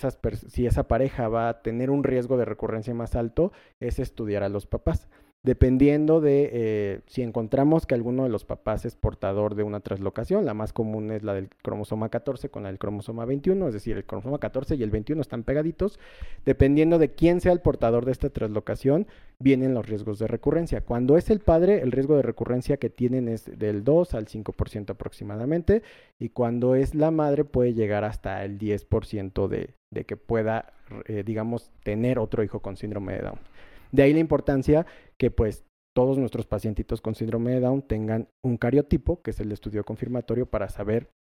si 0.49 0.67
esa 0.67 0.87
pareja 0.87 1.27
va 1.29 1.49
a 1.49 1.61
tener 1.63 1.89
un 1.89 2.03
riesgo 2.03 2.37
de 2.37 2.45
recurrencia 2.45 2.93
más 2.93 3.15
alto 3.15 3.51
es 3.79 3.97
estudiar 3.97 4.43
a 4.43 4.49
los 4.49 4.67
papás 4.67 5.09
dependiendo 5.43 6.21
de 6.21 6.49
eh, 6.53 7.01
si 7.05 7.21
encontramos 7.21 7.85
que 7.85 7.95
alguno 7.95 8.23
de 8.23 8.29
los 8.29 8.45
papás 8.45 8.85
es 8.85 8.95
portador 8.95 9.55
de 9.55 9.63
una 9.63 9.81
traslocación, 9.81 10.45
la 10.45 10.53
más 10.53 10.71
común 10.71 11.11
es 11.11 11.21
la 11.21 11.33
del 11.33 11.49
cromosoma 11.61 12.07
14 12.07 12.49
con 12.49 12.63
la 12.63 12.69
del 12.69 12.79
cromosoma 12.79 13.25
21, 13.25 13.67
es 13.67 13.73
decir, 13.73 13.97
el 13.97 14.05
cromosoma 14.05 14.39
14 14.39 14.75
y 14.75 14.83
el 14.83 14.89
21 14.89 15.21
están 15.21 15.43
pegaditos, 15.43 15.99
dependiendo 16.45 16.97
de 16.97 17.11
quién 17.11 17.41
sea 17.41 17.51
el 17.51 17.59
portador 17.59 18.05
de 18.05 18.13
esta 18.13 18.29
traslocación, 18.29 19.05
vienen 19.39 19.73
los 19.73 19.85
riesgos 19.85 20.17
de 20.17 20.27
recurrencia. 20.27 20.79
Cuando 20.79 21.17
es 21.17 21.29
el 21.29 21.41
padre, 21.41 21.81
el 21.81 21.91
riesgo 21.91 22.15
de 22.15 22.21
recurrencia 22.21 22.77
que 22.77 22.89
tienen 22.89 23.27
es 23.27 23.51
del 23.59 23.83
2 23.83 24.13
al 24.13 24.27
5% 24.27 24.91
aproximadamente, 24.91 25.83
y 26.19 26.29
cuando 26.29 26.75
es 26.75 26.95
la 26.95 27.11
madre 27.11 27.43
puede 27.43 27.73
llegar 27.73 28.05
hasta 28.05 28.45
el 28.45 28.57
10% 28.57 29.49
de, 29.49 29.75
de 29.91 30.05
que 30.05 30.15
pueda, 30.15 30.71
eh, 31.07 31.23
digamos, 31.25 31.69
tener 31.83 32.17
otro 32.17 32.43
hijo 32.43 32.61
con 32.61 32.77
síndrome 32.77 33.13
de 33.15 33.23
Down. 33.23 33.39
De 33.93 34.03
ahí 34.03 34.13
la 34.13 34.19
importancia 34.19 34.85
que 35.17 35.31
pues 35.31 35.63
todos 35.95 36.17
nuestros 36.17 36.47
pacientitos 36.47 36.99
con 36.99 37.15
síndrome 37.15 37.51
de 37.51 37.59
Down 37.59 37.83
tengan 37.83 38.27
un 38.43 38.57
cariotipo, 38.57 39.21
que 39.21 39.31
es 39.31 39.39
el 39.39 39.51
estudio 39.51 39.83
confirmatorio 39.83 40.47
para 40.47 40.67
saber 40.67 41.11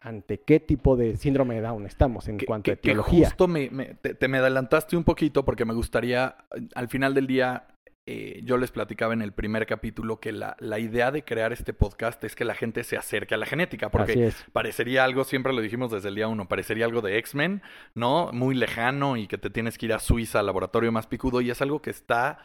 ante 0.00 0.40
qué 0.40 0.58
tipo 0.58 0.96
de 0.96 1.16
síndrome 1.16 1.56
de 1.56 1.60
Down 1.60 1.86
estamos 1.86 2.28
en 2.28 2.38
cuanto 2.38 2.70
a 2.70 2.74
etiología. 2.74 3.26
justo 3.26 3.46
me, 3.46 3.68
te, 3.68 4.28
me 4.28 4.38
adelantaste 4.38 4.96
un 4.96 5.04
poquito 5.04 5.44
porque 5.44 5.66
me 5.66 5.74
gustaría 5.74 6.36
al 6.74 6.88
final 6.88 7.14
del 7.14 7.26
día 7.26 7.68
eh, 8.04 8.40
yo 8.42 8.56
les 8.56 8.72
platicaba 8.72 9.12
en 9.12 9.22
el 9.22 9.32
primer 9.32 9.64
capítulo 9.64 10.18
que 10.18 10.32
la, 10.32 10.56
la, 10.58 10.80
idea 10.80 11.12
de 11.12 11.22
crear 11.24 11.52
este 11.52 11.72
podcast 11.72 12.22
es 12.24 12.34
que 12.34 12.44
la 12.44 12.54
gente 12.54 12.82
se 12.82 12.96
acerque 12.96 13.34
a 13.34 13.38
la 13.38 13.46
genética, 13.46 13.90
porque 13.90 14.32
parecería 14.52 15.04
algo, 15.04 15.22
siempre 15.22 15.52
lo 15.52 15.60
dijimos 15.60 15.92
desde 15.92 16.08
el 16.08 16.16
día 16.16 16.26
uno, 16.26 16.48
parecería 16.48 16.84
algo 16.84 17.00
de 17.00 17.18
X-Men, 17.18 17.62
¿no? 17.94 18.30
Muy 18.32 18.56
lejano 18.56 19.16
y 19.16 19.28
que 19.28 19.38
te 19.38 19.50
tienes 19.50 19.78
que 19.78 19.86
ir 19.86 19.92
a 19.92 20.00
Suiza 20.00 20.40
al 20.40 20.46
laboratorio 20.46 20.90
más 20.90 21.06
picudo 21.06 21.40
y 21.40 21.50
es 21.50 21.62
algo 21.62 21.80
que 21.80 21.90
está 21.90 22.40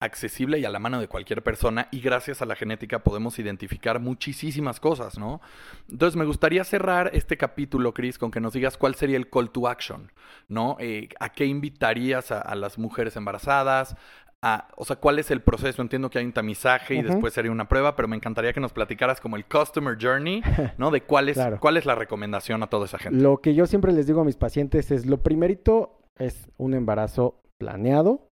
accesible 0.00 0.58
y 0.58 0.64
a 0.64 0.70
la 0.70 0.78
mano 0.78 1.00
de 1.00 1.08
cualquier 1.08 1.42
persona 1.42 1.88
y 1.90 2.00
gracias 2.00 2.40
a 2.40 2.46
la 2.46 2.54
genética 2.54 3.02
podemos 3.02 3.38
identificar 3.38 3.98
muchísimas 3.98 4.78
cosas, 4.78 5.18
¿no? 5.18 5.40
Entonces 5.88 6.16
me 6.16 6.24
gustaría 6.24 6.62
cerrar 6.64 7.10
este 7.14 7.36
capítulo, 7.36 7.92
Chris, 7.94 8.18
con 8.18 8.30
que 8.30 8.40
nos 8.40 8.52
digas 8.52 8.76
cuál 8.76 8.94
sería 8.94 9.16
el 9.16 9.28
call 9.28 9.50
to 9.50 9.68
action, 9.68 10.12
¿no? 10.46 10.76
Eh, 10.78 11.08
¿A 11.18 11.30
qué 11.30 11.46
invitarías 11.46 12.30
a, 12.30 12.54
las 12.54 12.78
mujeres 12.78 13.16
embarazadas? 13.16 13.96
A, 14.40 14.68
o 14.76 14.84
sea, 14.84 14.96
¿cuál 14.96 15.18
es 15.18 15.32
el 15.32 15.42
proceso? 15.42 15.82
Entiendo 15.82 16.10
que 16.10 16.20
hay 16.20 16.24
un 16.24 16.32
tamizaje 16.32 16.94
y 16.94 17.02
después 17.02 17.34
sería 17.34 17.50
una 17.50 17.68
prueba, 17.68 17.96
pero 17.96 18.06
me 18.06 18.14
encantaría 18.14 18.52
que 18.52 18.60
nos 18.60 18.72
platicaras 18.72 19.20
como 19.20 19.36
el 19.36 19.44
customer 19.44 19.96
journey, 20.00 20.42
¿no? 20.78 20.92
De 20.92 21.02
cuál 21.02 21.28
es, 21.28 21.38
cuál 21.58 21.76
es 21.76 21.86
la 21.86 21.96
recomendación 21.96 22.62
a 22.62 22.68
toda 22.68 22.84
esa 22.86 22.98
gente. 22.98 23.18
Lo 23.18 23.38
que 23.38 23.54
yo 23.54 23.66
siempre 23.66 23.92
les 23.92 24.06
digo 24.06 24.20
a 24.20 24.24
mis 24.24 24.36
pacientes 24.36 24.92
es, 24.92 25.06
lo 25.06 25.22
primerito 25.22 25.98
es 26.18 26.48
un 26.56 26.74
embarazo 26.74 27.40
planeado, 27.58 28.27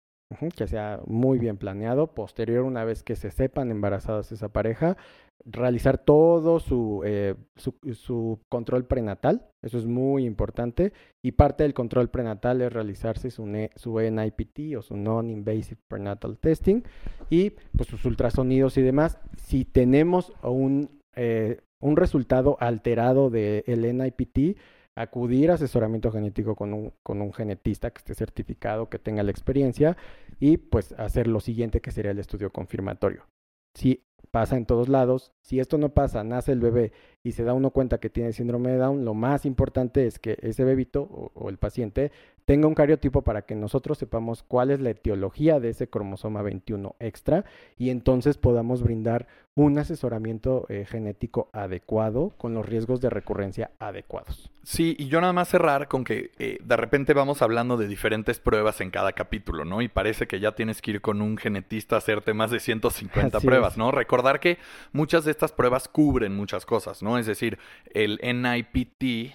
que 0.55 0.67
sea 0.67 1.01
muy 1.05 1.39
bien 1.39 1.57
planeado. 1.57 2.13
Posterior, 2.13 2.63
una 2.63 2.83
vez 2.83 3.03
que 3.03 3.15
se 3.15 3.31
sepan 3.31 3.71
embarazadas 3.71 4.31
esa 4.31 4.49
pareja, 4.49 4.97
realizar 5.45 5.97
todo 5.97 6.59
su, 6.59 7.01
eh, 7.05 7.35
su, 7.55 8.39
control 8.49 8.85
prenatal. 8.85 9.47
Eso 9.61 9.77
es 9.77 9.85
muy 9.85 10.25
importante. 10.25 10.93
Y 11.21 11.33
parte 11.33 11.63
del 11.63 11.73
control 11.73 12.09
prenatal 12.09 12.61
es 12.61 12.71
realizarse 12.71 13.31
su, 13.31 13.45
su 13.75 13.99
NIPT 13.99 14.77
o 14.77 14.81
su 14.81 14.97
Non-Invasive 14.97 15.79
Prenatal 15.87 16.37
Testing 16.37 16.83
y 17.29 17.51
pues 17.75 17.89
sus 17.89 18.05
ultrasonidos 18.05 18.77
y 18.77 18.81
demás. 18.81 19.19
Si 19.37 19.65
tenemos 19.65 20.33
un, 20.43 20.89
eh, 21.15 21.61
un 21.79 21.97
resultado 21.97 22.57
alterado 22.59 23.29
del 23.29 23.63
el 23.65 23.97
NIPT, 23.97 24.57
acudir 24.95 25.51
a 25.51 25.55
asesoramiento 25.55 26.11
genético 26.11 26.55
con 26.55 26.73
un, 26.73 26.93
con 27.03 27.21
un 27.21 27.33
genetista 27.33 27.91
que 27.91 27.99
esté 27.99 28.13
certificado, 28.13 28.89
que 28.89 28.99
tenga 28.99 29.23
la 29.23 29.31
experiencia 29.31 29.97
y 30.39 30.57
pues 30.57 30.93
hacer 30.93 31.27
lo 31.27 31.39
siguiente 31.39 31.81
que 31.81 31.91
sería 31.91 32.11
el 32.11 32.19
estudio 32.19 32.51
confirmatorio. 32.51 33.25
Si 33.73 34.03
pasa 34.31 34.57
en 34.57 34.65
todos 34.65 34.89
lados, 34.89 35.33
si 35.41 35.59
esto 35.59 35.77
no 35.77 35.89
pasa, 35.89 36.23
nace 36.23 36.53
el 36.53 36.59
bebé 36.59 36.93
y 37.23 37.33
se 37.33 37.43
da 37.43 37.53
uno 37.53 37.71
cuenta 37.71 37.99
que 37.99 38.09
tiene 38.09 38.33
síndrome 38.33 38.71
de 38.71 38.77
Down, 38.77 39.05
lo 39.05 39.13
más 39.13 39.45
importante 39.45 40.07
es 40.07 40.19
que 40.19 40.37
ese 40.41 40.63
bebito 40.63 41.31
o, 41.33 41.49
el 41.49 41.57
paciente 41.57 42.11
tenga 42.45 42.67
un 42.67 42.75
cariotipo 42.75 43.21
para 43.21 43.43
que 43.43 43.55
nosotros 43.55 43.97
sepamos 43.97 44.43
cuál 44.43 44.71
es 44.71 44.79
la 44.79 44.91
etiología 44.91 45.59
de 45.59 45.69
ese 45.69 45.87
cromosoma 45.87 46.41
21 46.41 46.95
extra 46.99 47.45
y 47.77 47.89
entonces 47.89 48.37
podamos 48.37 48.83
brindar 48.83 49.27
un 49.53 49.77
asesoramiento 49.77 50.65
eh, 50.69 50.85
genético 50.85 51.49
adecuado 51.51 52.33
con 52.37 52.53
los 52.53 52.65
riesgos 52.65 53.01
de 53.01 53.09
recurrencia 53.09 53.71
adecuados. 53.79 54.49
Sí, 54.63 54.95
y 54.97 55.07
yo 55.07 55.19
nada 55.19 55.33
más 55.33 55.49
cerrar 55.49 55.87
con 55.87 56.03
que 56.03 56.31
eh, 56.39 56.59
de 56.63 56.77
repente 56.77 57.13
vamos 57.13 57.41
hablando 57.41 57.75
de 57.75 57.87
diferentes 57.87 58.39
pruebas 58.39 58.79
en 58.79 58.91
cada 58.91 59.11
capítulo, 59.11 59.65
¿no? 59.65 59.81
Y 59.81 59.89
parece 59.89 60.27
que 60.27 60.39
ya 60.39 60.53
tienes 60.53 60.81
que 60.81 60.91
ir 60.91 61.01
con 61.01 61.21
un 61.21 61.37
genetista 61.37 61.95
a 61.95 61.97
hacerte 61.97 62.33
más 62.33 62.51
de 62.51 62.59
150 62.59 63.41
pruebas, 63.41 63.77
¿no? 63.77 63.91
Recordar 63.91 64.39
que 64.39 64.57
muchas 64.93 65.25
de 65.25 65.31
estas 65.31 65.51
pruebas 65.51 65.89
cubren 65.89 66.35
muchas 66.35 66.65
cosas, 66.65 67.03
¿no? 67.03 67.17
Es 67.17 67.25
decir, 67.25 67.57
el 67.93 68.19
NIPT 68.23 69.33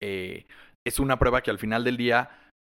eh, 0.00 0.46
es 0.86 1.00
una 1.00 1.18
prueba 1.18 1.42
que 1.42 1.50
al 1.50 1.58
final 1.58 1.84
del 1.84 1.96
día 1.96 2.30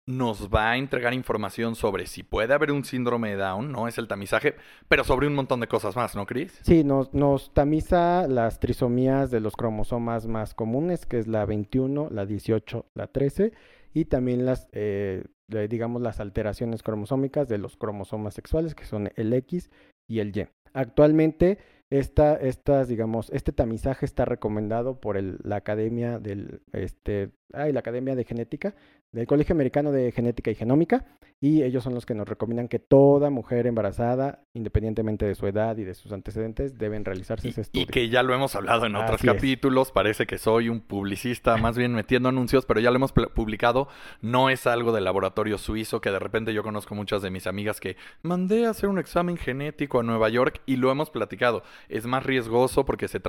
nos 0.07 0.49
va 0.49 0.71
a 0.71 0.77
entregar 0.77 1.13
información 1.13 1.75
sobre 1.75 2.07
si 2.07 2.23
puede 2.23 2.53
haber 2.53 2.71
un 2.71 2.83
síndrome 2.83 3.29
de 3.29 3.37
Down, 3.37 3.71
¿no? 3.71 3.87
Es 3.87 3.97
el 3.97 4.07
tamizaje, 4.07 4.55
pero 4.87 5.03
sobre 5.03 5.27
un 5.27 5.35
montón 5.35 5.59
de 5.59 5.67
cosas 5.67 5.95
más, 5.95 6.15
¿no, 6.15 6.25
Chris? 6.25 6.59
Sí, 6.63 6.83
nos, 6.83 7.13
nos 7.13 7.53
tamiza 7.53 8.27
las 8.27 8.59
trisomías 8.59 9.31
de 9.31 9.39
los 9.39 9.55
cromosomas 9.55 10.27
más 10.27 10.53
comunes, 10.53 11.05
que 11.05 11.19
es 11.19 11.27
la 11.27 11.45
21, 11.45 12.09
la 12.11 12.25
18, 12.25 12.85
la 12.95 13.07
13, 13.07 13.53
y 13.93 14.05
también 14.05 14.45
las, 14.45 14.67
eh, 14.71 15.23
digamos, 15.47 16.01
las 16.01 16.19
alteraciones 16.19 16.81
cromosómicas 16.81 17.47
de 17.47 17.59
los 17.59 17.77
cromosomas 17.77 18.33
sexuales, 18.33 18.73
que 18.73 18.85
son 18.85 19.11
el 19.15 19.33
X 19.33 19.69
y 20.09 20.19
el 20.19 20.35
Y. 20.35 20.47
Actualmente, 20.73 21.59
esta, 21.91 22.35
estas, 22.37 22.87
digamos, 22.87 23.29
este 23.31 23.51
tamizaje 23.51 24.05
está 24.05 24.23
recomendado 24.25 24.99
por 24.99 25.17
el, 25.17 25.37
la 25.43 25.57
Academia 25.57 26.19
del, 26.19 26.61
este, 26.71 27.31
ay, 27.53 27.73
la 27.73 27.81
Academia 27.81 28.15
de 28.15 28.23
Genética 28.23 28.73
del 29.11 29.27
Colegio 29.27 29.53
Americano 29.53 29.91
de 29.91 30.11
Genética 30.11 30.51
y 30.51 30.55
Genómica 30.55 31.05
y 31.43 31.63
ellos 31.63 31.83
son 31.83 31.95
los 31.95 32.05
que 32.05 32.13
nos 32.13 32.29
recomiendan 32.29 32.67
que 32.67 32.77
toda 32.77 33.31
mujer 33.31 33.65
embarazada, 33.65 34.43
independientemente 34.53 35.25
de 35.25 35.33
su 35.33 35.47
edad 35.47 35.75
y 35.77 35.83
de 35.83 35.95
sus 35.95 36.11
antecedentes, 36.11 36.77
deben 36.77 37.03
realizarse 37.03 37.49
ese 37.49 37.61
estudio. 37.61 37.83
Y 37.83 37.87
que 37.87 38.09
ya 38.09 38.21
lo 38.21 38.35
hemos 38.35 38.55
hablado 38.55 38.85
en 38.85 38.95
otros 38.95 39.23
capítulos, 39.23 39.91
parece 39.91 40.27
que 40.27 40.37
soy 40.37 40.69
un 40.69 40.81
publicista 40.81 41.57
más 41.57 41.75
bien 41.75 41.93
metiendo 41.95 42.29
anuncios, 42.29 42.67
pero 42.67 42.79
ya 42.79 42.91
lo 42.91 42.97
hemos 42.97 43.11
publicado, 43.11 43.87
no 44.21 44.51
es 44.51 44.67
algo 44.67 44.91
del 44.91 45.03
laboratorio 45.03 45.57
suizo 45.57 45.99
que 45.99 46.11
de 46.11 46.19
repente 46.19 46.53
yo 46.53 46.61
conozco 46.61 46.93
muchas 46.93 47.23
de 47.23 47.31
mis 47.31 47.47
amigas 47.47 47.79
que 47.79 47.97
mandé 48.21 48.67
a 48.67 48.69
hacer 48.69 48.87
un 48.87 48.99
examen 48.99 49.35
genético 49.35 49.99
a 49.99 50.03
Nueva 50.03 50.29
York 50.29 50.61
y 50.67 50.75
lo 50.75 50.91
hemos 50.91 51.09
platicado. 51.09 51.63
Es 51.89 52.05
más 52.05 52.25
riesgoso 52.25 52.85
porque 52.85 53.07
se, 53.07 53.21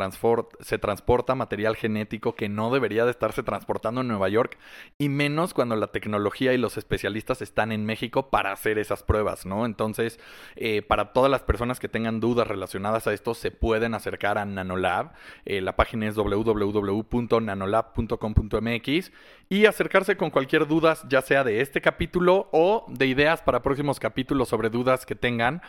se 0.61 0.79
transporta 0.79 1.35
material 1.35 1.77
genético 1.77 2.35
que 2.35 2.49
no 2.49 2.73
debería 2.73 3.05
de 3.05 3.11
estarse 3.11 3.43
transportando 3.43 4.01
en 4.01 4.09
Nueva 4.09 4.29
York 4.29 4.59
y 4.99 5.09
menos 5.09 5.55
cuando 5.55 5.77
la 5.77 5.89
tecnología 5.89 6.53
y 6.53 6.59
los 6.59 6.77
especialistas 6.77 7.43
están 7.43 7.73
en 7.73 7.85
México 7.85 8.31
para 8.31 8.53
hacer 8.53 8.79
esas 8.79 9.03
pruebas, 9.03 9.47
¿no? 9.47 9.67
Entonces, 9.67 10.21
eh, 10.57 10.83
para 10.83 11.13
todas 11.13 11.31
las 11.31 11.43
personas 11.43 11.81
que 11.81 11.89
tengan 11.89 12.21
dudas 12.21 12.47
relacionadas 12.47 13.07
a 13.07 13.13
esto, 13.13 13.35
se 13.35 13.51
pueden 13.51 13.95
acercar 13.95 14.39
a 14.39 14.45
Nanolab. 14.45 15.13
Eh, 15.45 15.61
la 15.61 15.77
página 15.77 16.09
es 16.09 16.15
www.nanolab.com.mx 16.15 19.13
y 19.49 19.67
acercarse 19.67 20.17
con 20.17 20.31
cualquier 20.31 20.67
duda, 20.67 20.97
ya 21.09 21.23
sea 21.23 21.45
de 21.45 21.61
este 21.61 21.81
capítulo 21.81 22.49
o 22.53 22.87
de 22.89 23.07
ideas 23.07 23.43
para 23.43 23.63
próximos 23.63 24.01
capítulos 24.01 24.49
sobre 24.49 24.71
dudas 24.71 25.07
que 25.07 25.15
tengan. 25.15 25.63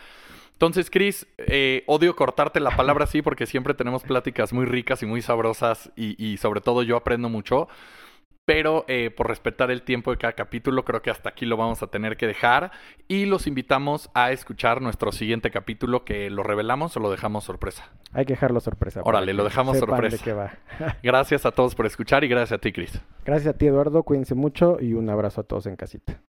Entonces, 0.54 0.88
Chris, 0.90 1.26
eh, 1.36 1.84
odio 1.86 2.16
cortarte 2.16 2.58
la 2.60 2.74
palabra 2.74 3.04
así 3.04 3.22
porque 3.22 3.46
siempre 3.46 3.74
tenemos 3.74 4.02
pláticas 4.02 4.52
muy 4.52 4.64
ricas 4.64 5.02
y 5.02 5.06
muy 5.06 5.20
sabrosas 5.20 5.92
y, 5.96 6.22
y 6.24 6.38
sobre 6.38 6.60
todo 6.60 6.82
yo 6.82 6.96
aprendo 6.96 7.28
mucho. 7.28 7.68
Pero 8.44 8.84
eh, 8.88 9.10
por 9.10 9.28
respetar 9.28 9.70
el 9.70 9.82
tiempo 9.82 10.10
de 10.10 10.18
cada 10.18 10.34
capítulo, 10.34 10.84
creo 10.84 11.00
que 11.00 11.10
hasta 11.10 11.30
aquí 11.30 11.46
lo 11.46 11.56
vamos 11.56 11.82
a 11.82 11.86
tener 11.86 12.16
que 12.16 12.26
dejar. 12.26 12.72
Y 13.08 13.24
los 13.24 13.46
invitamos 13.46 14.10
a 14.14 14.32
escuchar 14.32 14.82
nuestro 14.82 15.12
siguiente 15.12 15.50
capítulo 15.50 16.04
que 16.04 16.28
lo 16.28 16.42
revelamos 16.42 16.94
o 16.96 17.00
lo 17.00 17.10
dejamos 17.10 17.44
sorpresa. 17.44 17.90
Hay 18.12 18.26
que 18.26 18.34
dejarlo 18.34 18.60
sorpresa. 18.60 19.00
Órale, 19.04 19.32
lo 19.32 19.44
dejamos 19.44 19.78
sorpresa. 19.78 20.58
gracias 21.02 21.46
a 21.46 21.52
todos 21.52 21.74
por 21.74 21.86
escuchar 21.86 22.22
y 22.24 22.28
gracias 22.28 22.58
a 22.58 22.60
ti, 22.60 22.72
Cris. 22.72 23.00
Gracias 23.24 23.54
a 23.54 23.56
ti, 23.56 23.66
Eduardo. 23.66 24.02
Cuídense 24.02 24.34
mucho 24.34 24.76
y 24.78 24.92
un 24.92 25.08
abrazo 25.08 25.40
a 25.40 25.44
todos 25.44 25.66
en 25.66 25.76
casita. 25.76 26.20